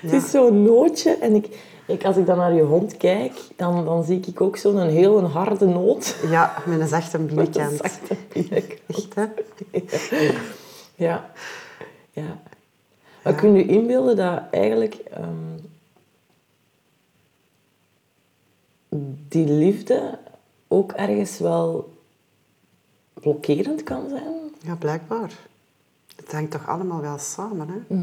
Het 0.03 0.13
is 0.13 0.31
zo'n 0.31 0.63
nootje. 0.63 1.17
En 1.17 1.35
ik, 1.35 1.59
ik, 1.87 2.05
als 2.05 2.17
ik 2.17 2.27
dan 2.27 2.37
naar 2.37 2.55
je 2.55 2.63
hond 2.63 2.97
kijk, 2.97 3.33
dan, 3.57 3.85
dan 3.85 4.05
zie 4.05 4.21
ik 4.27 4.41
ook 4.41 4.57
zo'n 4.57 4.81
heel 4.81 5.19
een 5.19 5.25
harde 5.25 5.67
noot. 5.67 6.17
Ja, 6.31 6.63
met 6.67 6.81
een 6.81 6.89
zachte 6.89 7.19
binnenkant. 7.27 7.77
Zachte 7.77 8.17
binnenkant. 8.33 8.81
Echt, 8.87 9.15
hè? 9.15 10.31
Ja. 10.95 11.31
ja. 12.11 12.43
Maar 13.23 13.35
kun 13.35 13.55
je 13.55 13.67
inbeelden 13.67 14.17
dat 14.17 14.43
eigenlijk 14.51 14.95
ehm, 14.95 15.59
die 19.29 19.49
liefde 19.49 20.19
ook 20.73 20.93
ergens 20.93 21.39
wel 21.39 21.93
blokkerend 23.13 23.83
kan 23.83 24.09
zijn. 24.09 24.33
Ja, 24.63 24.75
blijkbaar. 24.75 25.39
Het 26.17 26.33
hangt 26.33 26.51
toch 26.51 26.69
allemaal 26.69 27.01
wel 27.01 27.19
samen, 27.19 27.69
hè? 27.69 27.97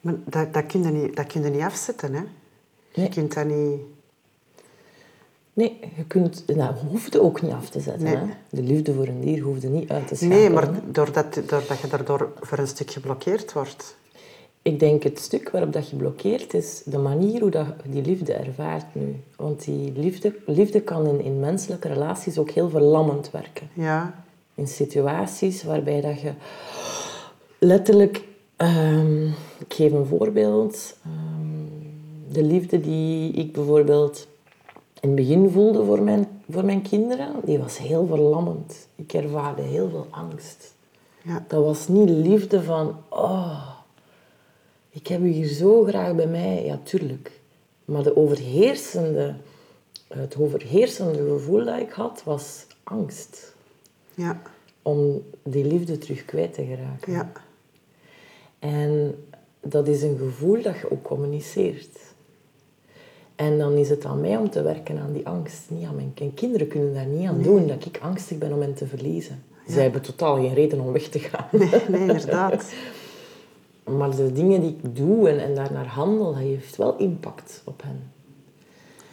Maar 0.00 0.14
dat, 0.24 0.54
dat, 0.54 0.66
kun 0.66 0.82
je 0.82 0.90
niet, 0.90 1.16
dat 1.16 1.26
kun 1.26 1.42
je 1.42 1.50
niet 1.50 1.62
afzetten, 1.62 2.14
hè? 2.14 2.22
Je 3.02 3.08
kunt 3.08 3.34
dat 3.34 3.46
niet... 3.46 3.80
Nee, 5.52 5.78
je 5.96 6.04
kunt, 6.04 6.46
dat 6.46 6.78
hoeft 6.78 7.18
ook 7.18 7.42
niet 7.42 7.52
af 7.52 7.70
te 7.70 7.80
zetten. 7.80 8.02
Nee. 8.02 8.16
Hè? 8.16 8.26
De 8.50 8.62
liefde 8.62 8.94
voor 8.94 9.06
een 9.06 9.20
dier 9.20 9.42
hoeft 9.42 9.62
niet 9.62 9.90
uit 9.90 10.08
te 10.08 10.14
schakelen. 10.14 10.38
Nee, 10.38 10.50
maar 10.50 10.92
doordat, 10.92 11.34
doordat 11.34 11.80
je 11.80 11.88
daardoor 11.88 12.32
voor 12.40 12.58
een 12.58 12.68
stuk 12.68 12.90
geblokkeerd 12.90 13.52
wordt. 13.52 13.96
Ik 14.62 14.78
denk 14.78 15.02
het 15.02 15.18
stuk 15.18 15.50
waarop 15.50 15.72
dat 15.72 15.88
je 15.88 15.96
blokkeert 15.96 16.54
is 16.54 16.82
de 16.84 16.98
manier 16.98 17.40
hoe 17.40 17.50
dat 17.50 17.66
je 17.84 17.90
die 17.90 18.02
liefde 18.02 18.32
ervaart 18.32 18.94
nu. 18.94 19.16
Want 19.36 19.64
die 19.64 19.92
liefde, 19.96 20.34
liefde 20.46 20.80
kan 20.80 21.06
in, 21.06 21.20
in 21.20 21.40
menselijke 21.40 21.88
relaties 21.88 22.38
ook 22.38 22.50
heel 22.50 22.68
verlammend 22.68 23.30
werken. 23.30 23.68
Ja, 23.72 24.24
In 24.54 24.66
situaties 24.68 25.62
waarbij 25.62 26.00
dat 26.00 26.20
je 26.20 26.32
letterlijk... 27.58 28.24
ehm, 28.56 29.26
ik 29.58 29.74
geef 29.74 29.92
een 29.92 30.06
voorbeeld. 30.06 30.96
Ehm, 31.04 32.32
de 32.32 32.42
liefde 32.44 32.80
die 32.80 33.32
ik 33.32 33.52
bijvoorbeeld 33.52 34.26
in 35.00 35.08
het 35.08 35.14
begin 35.16 35.50
voelde 35.50 35.84
voor 35.84 36.02
mijn, 36.02 36.28
voor 36.50 36.64
mijn 36.64 36.82
kinderen, 36.82 37.32
die 37.44 37.58
was 37.58 37.78
heel 37.78 38.06
verlammend. 38.06 38.88
Ik 38.96 39.12
ervaarde 39.12 39.62
heel 39.62 39.88
veel 39.88 40.06
angst. 40.10 40.74
ja, 41.22 41.44
Dat 41.48 41.64
was 41.64 41.88
niet 41.88 42.08
liefde 42.10 42.62
van, 42.62 42.96
oh, 43.08 43.68
ik 44.92 45.06
heb 45.06 45.20
u 45.20 45.28
hier 45.28 45.46
zo 45.48 45.84
graag 45.84 46.14
bij 46.14 46.26
mij. 46.26 46.64
Ja, 46.64 46.78
tuurlijk. 46.82 47.30
Maar 47.84 48.02
de 48.02 48.16
overheersende, 48.16 49.34
het 50.08 50.36
overheersende 50.38 51.28
gevoel 51.28 51.64
dat 51.64 51.78
ik 51.80 51.90
had, 51.90 52.22
was 52.24 52.66
angst. 52.84 53.54
ja, 54.14 54.42
Om 54.82 55.22
die 55.42 55.64
liefde 55.64 55.98
terug 55.98 56.24
kwijt 56.24 56.54
te 56.54 56.64
geraken. 56.64 57.12
ja. 57.12 57.32
En 58.58 59.14
dat 59.60 59.88
is 59.88 60.02
een 60.02 60.18
gevoel 60.18 60.62
dat 60.62 60.78
je 60.78 60.90
ook 60.90 61.02
communiceert. 61.02 61.98
En 63.36 63.58
dan 63.58 63.72
is 63.72 63.88
het 63.88 64.04
aan 64.04 64.20
mij 64.20 64.36
om 64.36 64.50
te 64.50 64.62
werken 64.62 64.98
aan 64.98 65.12
die 65.12 65.26
angst. 65.26 65.62
Niet 65.68 65.86
aan 65.86 65.94
mijn 65.94 66.14
kin- 66.14 66.34
kinderen 66.34 66.68
kunnen 66.68 66.94
daar 66.94 67.06
niet 67.06 67.28
aan 67.28 67.42
doen, 67.42 67.66
dat 67.66 67.84
ik 67.84 67.98
angstig 68.02 68.38
ben 68.38 68.52
om 68.52 68.60
hen 68.60 68.74
te 68.74 68.86
verliezen. 68.86 69.42
Zij 69.66 69.82
hebben 69.82 70.00
totaal 70.02 70.34
geen 70.36 70.54
reden 70.54 70.80
om 70.80 70.92
weg 70.92 71.08
te 71.08 71.18
gaan. 71.18 71.46
Nee, 71.52 71.68
nee, 71.88 72.00
inderdaad. 72.00 72.72
Maar 73.84 74.16
de 74.16 74.32
dingen 74.32 74.60
die 74.60 74.76
ik 74.82 74.96
doe 74.96 75.28
en, 75.28 75.38
en 75.38 75.54
daarnaar 75.54 75.86
handel, 75.86 76.36
heeft 76.36 76.76
wel 76.76 76.96
impact 76.96 77.62
op 77.64 77.82
hen. 77.82 78.10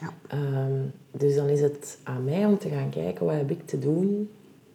Ja. 0.02 0.14
Ehm, 0.28 0.82
dus 1.12 1.36
dan 1.36 1.48
is 1.48 1.62
het 1.62 1.98
aan 2.04 2.24
mij 2.24 2.46
om 2.46 2.58
te 2.58 2.70
gaan 2.70 2.90
kijken 2.90 3.26
wat 3.26 3.36
heb 3.36 3.52
ik 3.52 3.66
te 3.68 3.80
doen 3.80 4.30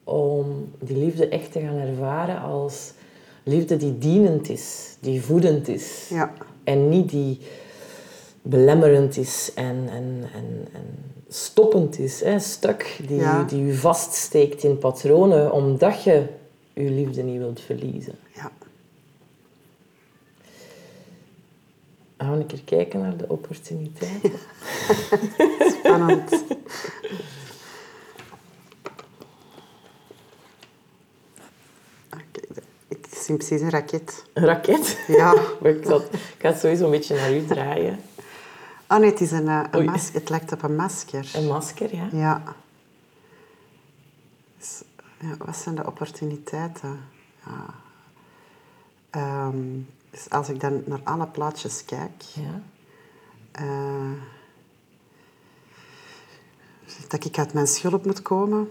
om 0.04 0.68
die 0.78 0.96
liefde 0.96 1.28
echt 1.28 1.52
te 1.52 1.61
gaan 1.61 1.76
ervaren 1.76 2.40
als 2.40 2.92
liefde 3.42 3.76
die 3.76 3.98
dienend 3.98 4.48
is, 4.48 4.96
die 5.00 5.22
voedend 5.22 5.68
is. 5.68 6.09
Ja, 6.09 6.33
En 6.64 6.88
niet 6.88 7.11
die 7.11 7.38
belemmerend 8.42 9.16
is 9.16 9.52
en, 9.54 9.76
en, 9.88 10.22
en, 10.35 10.66
en 10.72 10.85
stoppend 11.28 11.98
is. 11.98 12.20
Hè? 12.20 12.38
Stuk 12.38 13.00
die, 13.09 13.16
Ja. 13.16 13.42
die 13.44 13.62
u 13.62 13.74
vaststeekt 13.74 14.62
in 14.62 14.78
patronen 14.78 15.52
omdat 15.52 16.02
je 16.02 16.26
je 16.72 16.90
liefde 16.90 17.22
niet 17.22 17.38
wilt 17.38 17.61
verliezen. 17.61 18.14
ja. 18.35 18.50
Gaan 22.35 22.47
we 22.47 22.53
een 22.53 22.59
keer 22.59 22.77
kijken 22.77 23.01
naar 23.01 23.16
de 23.16 23.29
opportuniteiten. 23.29 24.33
Spannend. 25.79 26.44
Ik 32.88 33.07
zie 33.11 33.37
precies 33.37 33.61
een 33.61 33.70
raket. 33.70 34.25
Een 34.33 34.44
raket. 34.44 34.99
Ja. 35.07 35.35
Maar 35.61 35.70
ik, 35.70 35.85
zal, 35.85 36.01
ik 36.01 36.35
ga 36.38 36.49
het 36.49 36.59
sowieso 36.59 36.85
een 36.85 36.90
beetje 36.90 37.16
naar 37.16 37.35
u 37.35 37.44
draaien. 37.44 38.01
Oh 38.88 38.99
nee, 38.99 39.11
het 39.11 39.20
is 39.20 39.31
een, 39.31 39.49
eh, 39.49 39.64
een 39.70 39.85
masker. 39.85 40.20
Het 40.20 40.29
lijkt 40.29 40.53
op 40.53 40.62
een 40.62 40.77
masker. 40.77 41.31
Een 41.35 41.47
masker, 41.47 41.97
ja. 41.97 42.09
Ja. 42.12 42.42
Dus, 44.59 44.83
ja. 45.20 45.37
Wat 45.38 45.57
zijn 45.57 45.75
de 45.75 45.87
opportuniteiten? 45.87 47.01
Ja. 47.47 47.75
Ehm, 49.11 49.81
dus 50.14 50.31
als 50.31 50.48
ik 50.48 50.61
dan 50.61 50.83
naar 50.87 51.00
alle 51.05 51.27
plaatjes 51.27 51.85
kijk, 51.85 52.22
ja. 52.22 52.61
eh, 53.53 54.12
dat 57.09 57.24
ik 57.24 57.38
uit 57.38 57.53
mijn 57.53 57.66
schulp 57.66 58.05
moet 58.05 58.22
komen, 58.22 58.68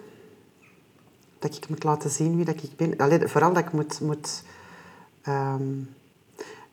dat 1.40 1.56
ik 1.56 1.70
moet 1.70 1.84
laten 1.84 2.10
zien 2.10 2.36
wie 2.36 2.46
dat 2.46 2.64
ik 2.64 2.76
ben. 2.76 2.98
Allee, 2.98 3.28
vooral 3.28 3.54
dat 3.54 3.64
ik 3.66 3.72
moet, 3.72 4.00
moet 4.02 4.44
ehm, 5.22 5.64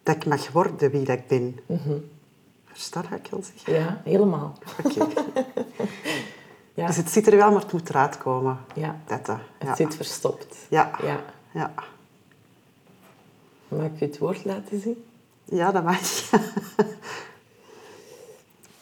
dat 0.03 0.17
ik 0.17 0.27
mag 0.27 0.51
worden 0.51 0.91
wie 0.91 1.05
dat 1.05 1.19
ik 1.19 1.27
ben. 1.27 1.59
Versta 2.65 3.01
je 3.03 3.09
wat 3.09 3.19
ik 3.19 3.27
wil 3.31 3.43
zeggen? 3.43 3.75
Ja, 3.75 4.01
helemaal. 4.05 4.59
Oké. 4.85 5.07
Ja, 6.75 6.87
Dus 6.87 6.97
het 6.97 7.11
zit 7.11 7.27
er 7.27 7.37
wel, 7.37 7.51
maar 7.53 7.61
het 7.61 7.73
moet 7.73 7.89
eruit 7.89 8.19
komen. 8.19 8.59
ja. 8.75 9.01
Dat, 9.07 9.27
dat. 9.27 9.39
het 9.59 9.77
zit 9.77 9.95
verstopt. 9.95 10.57
Ja. 10.69 10.91
Ja. 11.03 11.21
Ja. 11.51 11.73
Mag 13.71 13.87
ik 13.87 14.01
het 14.01 14.19
woord 14.19 14.45
laten 14.45 14.81
zien? 14.81 15.05
ja, 15.45 15.73
dat 15.73 15.85
mag. 15.85 16.01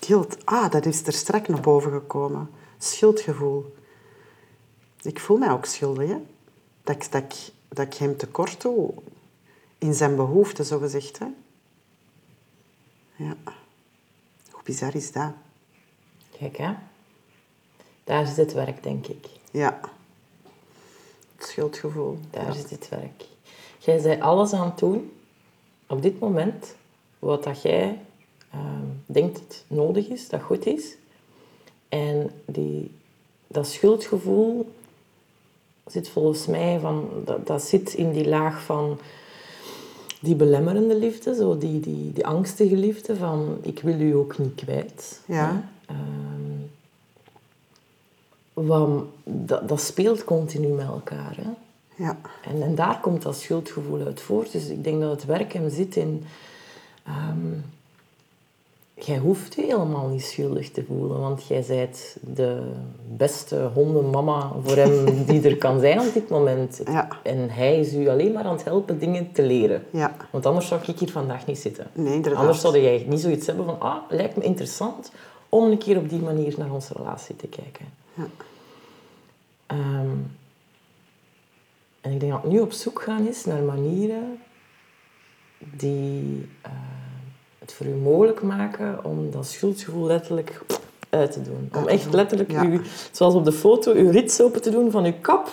Guilt. 0.01 0.47
Ah, 0.47 0.71
dat 0.71 0.87
is 0.87 1.07
er 1.07 1.13
strak 1.13 1.49
naar 1.49 1.61
boven 1.61 1.93
gekomen. 1.93 2.51
Schuldgevoel. 2.79 3.75
Ik 5.03 5.21
voel 5.21 5.37
mij 5.37 5.51
ook 5.51 5.65
schuldig, 5.65 6.09
hè. 6.09 6.17
Dat 6.83 6.97
ik, 6.97 7.11
dat 7.11 7.23
ik, 7.23 7.53
dat 7.69 7.87
ik 7.87 7.95
hem 7.95 8.17
tekort 8.17 8.61
doe. 8.61 8.95
In 9.79 9.95
zijn 9.95 10.17
behoeften, 10.17 10.65
zo 10.65 10.79
gezegd, 10.79 11.19
hè. 11.19 11.27
Ja. 13.17 13.37
Hoe 14.51 14.63
bizar 14.65 14.95
is 14.95 15.13
dat? 15.13 15.33
Kijk, 16.39 16.57
hè. 16.57 16.75
Daar 18.05 18.27
zit 18.27 18.37
het 18.37 18.53
werk, 18.53 18.83
denk 18.83 19.07
ik. 19.07 19.27
Ja. 19.51 19.81
Het 21.37 21.49
schuldgevoel. 21.49 22.19
Daar 22.31 22.55
zit 22.55 22.71
het 22.71 22.89
werk. 22.89 23.25
Jij 23.89 23.99
zei 23.99 24.21
alles 24.21 24.53
aan 24.53 24.67
het 24.67 24.79
doen, 24.79 25.11
op 25.87 26.03
dit 26.03 26.21
moment, 26.21 26.75
wat 27.19 27.45
dat 27.45 27.63
jij 27.63 27.99
ehm, 28.51 28.87
denkt 29.07 29.35
dat 29.39 29.65
nodig 29.67 30.09
is, 30.09 30.29
dat 30.29 30.43
goed 30.43 30.67
is. 30.67 30.97
En 31.89 32.31
die, 32.45 32.91
dat 33.47 33.67
schuldgevoel 33.67 34.73
zit 35.87 36.09
volgens 36.09 36.47
mij 36.47 36.79
van, 36.81 37.09
dat, 37.25 37.47
dat 37.47 37.63
zit 37.63 37.95
in 37.95 38.13
die 38.13 38.29
laag 38.29 38.63
van 38.63 38.99
die 40.21 40.35
belemmerende 40.35 40.97
liefde, 40.97 41.35
zo 41.35 41.59
die, 41.59 41.81
die, 41.81 42.13
die 42.13 42.27
angstige 42.27 42.77
liefde 42.77 43.17
van 43.17 43.59
ik 43.63 43.81
wil 43.81 44.01
u 44.01 44.13
ook 44.13 44.39
niet 44.39 44.55
kwijt. 44.55 45.21
Ja. 45.27 45.53
hè. 45.87 45.95
Ehm, 45.95 46.67
want 48.53 49.05
dat, 49.25 49.69
dat 49.69 49.81
speelt 49.81 50.25
continu 50.25 50.69
met 50.69 50.87
elkaar. 50.87 51.37
Hè? 51.37 51.51
Ja. 51.99 52.17
En, 52.43 52.63
en 52.63 52.75
daar 52.75 53.01
komt 53.01 53.23
dat 53.23 53.37
schuldgevoel 53.37 54.07
uit 54.07 54.21
voort. 54.21 54.53
Dus 54.53 54.69
ik 54.69 54.85
denk 54.85 55.01
dat 55.01 55.11
het 55.11 55.25
werk 55.25 55.53
hem 55.53 55.71
zit 55.71 55.97
in... 55.97 56.25
ehm, 57.05 57.53
jij 58.95 59.19
hoeft 59.19 59.55
je 59.55 59.63
helemaal 59.63 60.09
niet 60.09 60.25
schuldig 60.25 60.71
te 60.71 60.85
voelen, 60.85 61.21
want 61.21 61.47
jij 61.47 61.65
bent 61.69 62.17
de 62.21 62.73
beste 63.17 63.71
hondenmama 63.75 64.53
voor 64.65 64.77
hem 64.77 65.05
die 65.27 65.43
er 65.43 65.57
kan 65.57 65.81
zijn 65.81 66.01
op 66.01 66.13
dit 66.13 66.29
moment. 66.29 66.81
Ja. 66.85 67.09
En 67.23 67.51
hij 67.51 67.81
is 67.81 67.95
u 67.95 68.09
alleen 68.09 68.33
maar 68.33 68.45
aan 68.45 68.57
het 68.57 68.65
helpen 68.65 68.99
dingen 68.99 69.33
te 69.33 69.43
leren. 69.43 69.85
Ja. 69.91 70.17
Want 70.31 70.47
anders 70.47 70.69
zou 70.69 70.81
ik 70.87 70.99
hier 70.99 71.11
vandaag 71.11 71.47
niet 71.47 71.59
zitten. 71.59 71.87
Nee, 71.93 72.15
inderdaad. 72.15 72.41
Anders 72.41 72.61
zou 72.61 72.79
jij 72.79 73.05
niet 73.09 73.21
zoiets 73.21 73.47
hebben 73.47 73.65
van, 73.65 73.81
ah, 73.81 73.97
lijkt 74.09 74.37
me 74.37 74.43
interessant 74.43 75.11
om 75.49 75.65
een 75.65 75.79
keer 75.79 75.97
op 75.97 76.09
die 76.09 76.21
manier 76.21 76.55
naar 76.59 76.73
onze 76.73 76.93
relatie 76.97 77.37
te 77.37 77.47
kijken. 77.47 77.87
Ja. 78.15 78.27
Ehm, 79.67 80.09
en 82.01 82.13
ik 82.13 82.21
denk 82.21 82.33
dat 82.33 82.45
nu 82.45 82.61
op 82.61 82.73
zoek 82.73 83.03
gaan 83.03 83.29
is 83.29 83.45
naar 83.45 83.63
manieren 83.63 84.39
die 85.59 86.49
eh, 86.63 86.71
het 87.59 87.73
voor 87.73 87.87
u 87.87 87.95
mogelijk 87.95 88.43
maken 88.43 89.05
om 89.05 89.31
dat 89.31 89.47
schuldgevoel 89.47 90.07
letterlijk 90.07 90.61
uit 91.11 91.33
te 91.33 91.43
doen. 91.43 91.71
Om 91.75 91.87
echt 91.89 92.13
letterlijk, 92.13 92.51
Ja. 92.51 92.63
uw, 92.65 92.81
zoals 93.13 93.35
op 93.35 93.45
de 93.45 93.53
foto, 93.53 93.93
uw 93.95 94.11
rits 94.11 94.41
open 94.41 94.63
te 94.63 94.71
doen 94.71 94.91
van 94.91 95.05
uw 95.05 95.15
kap 95.21 95.49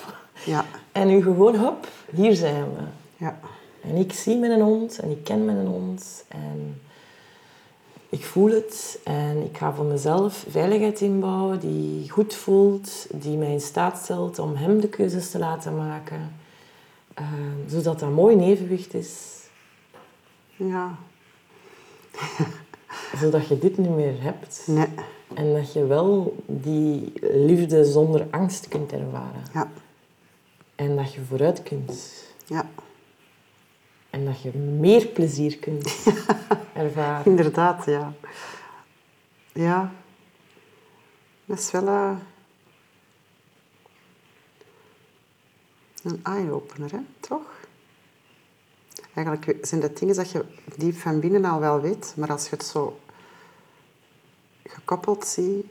Ja. 0.46 0.66
en 0.92 1.10
u 1.10 1.22
gewoon, 1.22 1.56
hop, 1.56 1.88
hier 2.16 2.36
zijn 2.36 2.64
we. 2.64 2.82
Ja. 3.18 3.40
En 3.84 3.96
ik 3.96 4.14
zie 4.14 4.38
mijn 4.38 4.62
hond 4.62 5.00
en 5.00 5.12
ik 5.12 5.24
ken 5.24 5.46
mijn 5.46 5.66
hond 5.68 6.26
en 6.28 6.82
ik 8.16 8.26
voel 8.26 8.52
het 8.52 9.00
en 9.04 9.44
ik 9.44 9.58
ga 9.58 9.74
voor 9.74 9.86
mezelf 9.86 10.46
veiligheid 10.50 11.02
inbouwen 11.02 11.60
die 11.60 12.10
goed 12.10 12.34
voelt, 12.34 13.08
die 13.12 13.38
mij 13.38 13.52
in 13.52 13.62
staat 13.62 13.98
stelt 13.98 14.40
om 14.40 14.56
hem 14.56 14.80
de 14.80 14.90
keuzes 14.90 15.32
te 15.32 15.38
laten 15.38 15.76
maken, 15.76 16.36
eh, 17.14 17.26
zodat 17.68 18.00
dat 18.00 18.12
mooi 18.12 18.36
in 18.36 18.44
evenwicht 18.44 18.94
is. 18.94 19.40
Ja. 20.56 20.96
zodat 23.22 23.48
je 23.48 23.60
dit 23.60 23.78
niet 23.78 23.96
meer 23.96 24.22
hebt. 24.22 24.64
Nee. 24.66 24.88
En 25.34 25.54
dat 25.54 25.74
je 25.74 25.86
wel 25.86 26.36
die 26.46 27.14
liefde 27.22 27.86
zonder 27.86 28.28
angst 28.30 28.68
kunt 28.68 28.92
ervaren. 28.92 29.44
Ja. 29.54 29.72
En 30.76 30.96
dat 30.96 31.14
je 31.14 31.22
vooruit 31.22 31.64
kunt. 31.64 32.24
Ja. 32.46 32.70
En 34.16 34.26
dat 34.26 34.42
je 34.42 34.58
meer 34.58 35.08
plezier 35.08 35.58
kunt 35.58 36.06
ervaren. 36.74 37.26
Inderdaad, 37.26 37.86
ja. 37.86 38.14
Ja. 39.54 39.92
Dat 41.46 41.60
is 41.60 41.72
wel 41.72 41.88
eh, 41.88 42.18
een 46.04 46.20
eye-opener, 46.24 46.92
hè? 46.92 47.00
toch? 47.20 47.68
Eigenlijk 49.14 49.58
zijn 49.66 49.82
dat 49.82 49.98
dingen 49.98 50.16
dat 50.16 50.32
je 50.32 50.46
diep 50.76 50.96
van 50.96 51.20
binnen 51.20 51.46
al 51.46 51.60
wel 51.60 51.82
weet, 51.82 52.14
maar 52.18 52.32
als 52.32 52.44
je 52.44 52.56
het 52.56 52.66
zo 52.66 53.00
gekoppeld 54.64 55.26
ziet, 55.26 55.66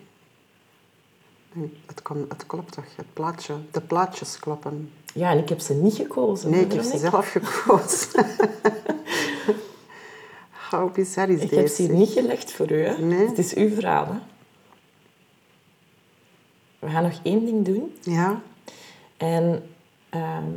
het, 1.87 2.03
het 2.29 2.47
klopt 2.47 2.73
toch, 2.73 2.85
het 2.97 3.13
plaatje, 3.13 3.55
de 3.71 3.81
plaatjes 3.81 4.39
kloppen. 4.39 4.91
Ja, 5.15 5.31
en 5.31 5.39
ik 5.39 5.49
heb 5.49 5.61
ze 5.61 5.75
niet 5.75 5.95
gekozen. 5.95 6.51
Nee, 6.51 6.65
ik 6.65 6.73
heb 6.73 6.83
ze 6.83 6.99
zelf 6.99 7.31
gekozen. 7.31 8.27
How 10.71 10.93
bizar 10.93 11.29
is 11.29 11.41
Ik 11.41 11.49
deze? 11.49 11.61
heb 11.61 11.69
ze 11.69 11.83
hier 11.83 11.93
niet 11.93 12.11
gelegd 12.11 12.53
voor 12.53 12.73
u. 12.73 12.85
Hè? 12.85 12.99
Nee. 12.99 13.27
Het 13.27 13.39
is 13.39 13.55
uw 13.55 13.69
verhaal. 13.75 14.07
Hè? 14.07 14.19
We 16.79 16.89
gaan 16.89 17.03
nog 17.03 17.21
één 17.23 17.45
ding 17.45 17.65
doen. 17.65 17.95
Ja, 18.03 18.43
En 19.17 19.71
ehm, 20.11 20.51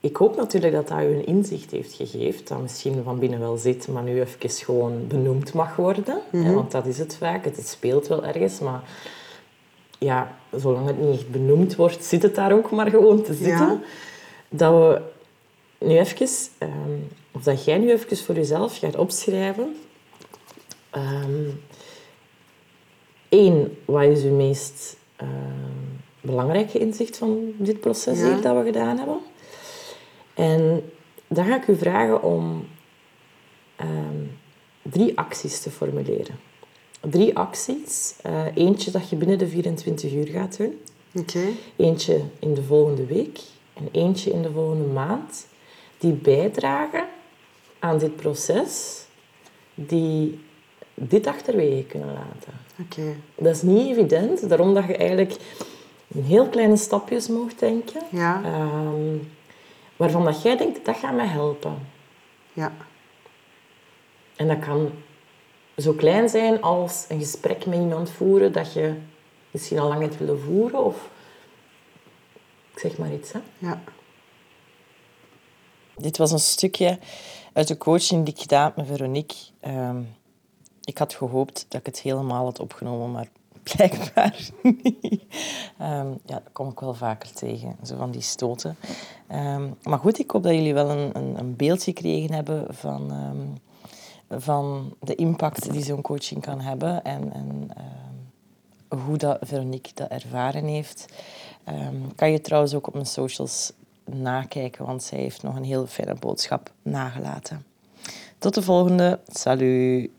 ik 0.00 0.16
hoop 0.16 0.36
natuurlijk 0.36 0.72
dat 0.74 0.88
dat 0.88 1.00
u 1.02 1.04
een 1.06 1.26
inzicht 1.26 1.70
heeft 1.70 1.94
gegeven, 1.94 2.44
dat 2.44 2.62
misschien 2.62 3.02
van 3.04 3.18
binnen 3.18 3.40
wel 3.40 3.56
zit, 3.56 3.88
maar 3.88 4.02
nu 4.02 4.20
even 4.20 4.50
gewoon 4.50 5.06
benoemd 5.06 5.52
mag 5.52 5.76
worden. 5.76 6.20
hè, 6.30 6.52
want 6.52 6.70
dat 6.70 6.86
is 6.86 6.98
het 6.98 7.16
vaak. 7.16 7.44
Het 7.44 7.68
speelt 7.68 8.06
wel 8.06 8.24
ergens, 8.24 8.58
maar 8.58 8.82
ja, 9.98 10.36
zolang 10.56 10.86
het 10.86 11.00
niet 11.00 11.14
echt 11.18 11.30
benoemd 11.30 11.76
wordt, 11.76 12.04
zit 12.04 12.22
het 12.22 12.34
daar 12.34 12.52
ook 12.52 12.70
maar 12.70 12.90
gewoon 12.90 13.22
te 13.22 13.34
zitten. 13.34 13.66
Ja. 13.66 13.80
Dat 14.48 14.72
we 14.72 15.00
nu 15.86 15.98
even, 15.98 16.28
ehm, 16.58 16.70
of 17.32 17.42
dat 17.42 17.64
jij 17.64 17.78
nu 17.78 17.90
even 17.90 18.16
voor 18.16 18.34
jezelf 18.34 18.78
gaat 18.78 18.96
opschrijven. 18.96 19.76
Eén, 23.28 23.78
wat 23.84 24.02
is 24.02 24.22
uw 24.22 24.34
meest 24.34 24.96
ehm, 25.16 25.28
belangrijke 26.20 26.78
inzicht 26.78 27.16
van 27.18 27.52
dit 27.56 27.80
proces 27.80 28.18
Ja. 28.18 28.24
hier 28.32 28.42
dat 28.42 28.56
we 28.56 28.64
gedaan 28.64 28.98
hebben? 28.98 29.18
En 30.36 30.90
dan 31.28 31.44
ga 31.44 31.56
ik 31.56 31.66
u 31.66 31.76
vragen 31.76 32.22
om 32.22 32.66
ehm, 33.76 34.22
drie 34.82 35.18
acties 35.18 35.60
te 35.60 35.70
formuleren. 35.70 36.34
Drie 37.00 37.36
acties. 37.38 38.14
Eh, 38.22 38.44
eentje 38.54 38.90
dat 38.90 39.08
je 39.08 39.16
binnen 39.16 39.38
de 39.38 39.48
24 39.48 40.12
uur 40.12 40.26
gaat 40.26 40.56
doen. 40.56 40.80
Eentje 41.76 42.20
in 42.38 42.54
de 42.54 42.62
volgende 42.62 43.04
week. 43.06 43.40
En 43.74 43.88
eentje 43.92 44.30
in 44.30 44.42
de 44.42 44.50
volgende 44.52 44.84
maand. 44.86 45.46
Die 45.98 46.12
bijdragen 46.12 47.04
aan 47.78 47.98
dit 47.98 48.16
proces. 48.16 49.04
Die 49.74 50.38
dit 50.94 51.26
achterwege 51.26 51.82
kunnen 51.84 52.12
laten. 52.12 52.52
Oké, 52.82 53.16
Dat 53.34 53.54
is 53.54 53.62
niet 53.62 53.86
evident, 53.90 54.48
daarom 54.48 54.74
dat 54.74 54.86
je 54.86 54.96
eigenlijk 54.96 55.36
in 56.08 56.22
heel 56.22 56.46
kleine 56.48 56.76
stapjes 56.76 57.28
mocht 57.28 57.58
denken. 57.58 58.00
ja, 58.10 58.42
ehm, 58.44 59.16
waarvan 59.96 60.24
dat 60.24 60.42
jij 60.42 60.56
denkt, 60.56 60.84
dat 60.84 60.96
gaat 60.96 61.14
mij 61.14 61.26
helpen. 61.26 61.88
ja, 62.52 62.72
En 64.36 64.48
dat 64.48 64.58
kan 64.58 64.92
zo 65.76 65.92
klein 65.92 66.28
zijn 66.28 66.62
als 66.62 67.04
een 67.08 67.18
gesprek 67.18 67.66
met 67.66 67.78
iemand 67.78 68.10
voeren 68.10 68.52
dat 68.52 68.72
je 68.72 68.94
misschien 69.50 69.78
al 69.78 69.88
lang 69.88 70.00
hebt 70.00 70.18
willen 70.18 70.40
voeren. 70.40 70.84
Of 70.84 71.10
ik 72.72 72.78
zeg 72.78 72.98
maar 72.98 73.12
iets. 73.12 73.32
Hè? 73.32 73.40
ja. 73.58 73.82
Dit 75.96 76.16
was 76.16 76.32
een 76.32 76.38
stukje 76.38 76.98
uit 77.52 77.68
de 77.68 77.76
coaching 77.76 78.24
die 78.24 78.34
ik 78.34 78.40
gedaan 78.40 78.64
heb 78.64 78.76
met 78.76 78.86
Veronique. 78.86 79.36
Ehm, 79.60 80.02
ik 80.84 80.98
had 80.98 81.14
gehoopt 81.14 81.66
dat 81.68 81.80
ik 81.80 81.86
het 81.86 82.00
helemaal 82.00 82.44
had 82.44 82.60
opgenomen, 82.60 83.10
maar 83.10 83.28
blijkbaar 83.74 84.48
niet. 84.62 85.22
Ehm, 85.78 86.08
ja, 86.08 86.34
dat 86.34 86.52
kom 86.52 86.70
ik 86.70 86.80
wel 86.80 86.94
vaker 86.94 87.32
tegen, 87.32 87.76
zo 87.82 87.96
van 87.96 88.10
die 88.10 88.20
stoten. 88.20 88.76
Ehm, 89.26 89.68
maar 89.82 89.98
goed, 89.98 90.18
ik 90.18 90.30
hoop 90.30 90.42
dat 90.42 90.54
jullie 90.54 90.74
wel 90.74 90.90
een, 90.90 91.16
een, 91.16 91.38
een 91.38 91.56
beeld 91.56 91.82
gekregen 91.82 92.34
hebben 92.34 92.74
van, 92.74 93.10
ehm, 93.10 94.40
van 94.40 94.94
de 95.00 95.14
impact 95.14 95.72
die 95.72 95.84
zo'n 95.84 96.02
coaching 96.02 96.40
kan 96.40 96.60
hebben 96.60 97.04
en, 97.04 97.32
en 97.32 97.70
hoe 99.04 99.16
dat 99.16 99.38
Veronique 99.40 99.94
dat 99.94 100.08
ervaren 100.08 100.64
heeft. 100.64 101.06
Kan 102.14 102.30
je 102.30 102.40
trouwens 102.40 102.74
ook 102.74 102.86
op 102.86 102.94
mijn 102.94 103.06
socials 103.06 103.72
nakijken, 104.04 104.86
want 104.86 105.02
zij 105.02 105.18
heeft 105.18 105.42
nog 105.42 105.56
een 105.56 105.64
heel 105.64 105.86
fijne 105.86 106.14
boodschap 106.14 106.72
nagelaten. 106.82 107.64
Tot 108.38 108.54
de 108.54 108.62
volgende. 108.62 109.20
Salut! 109.26 110.10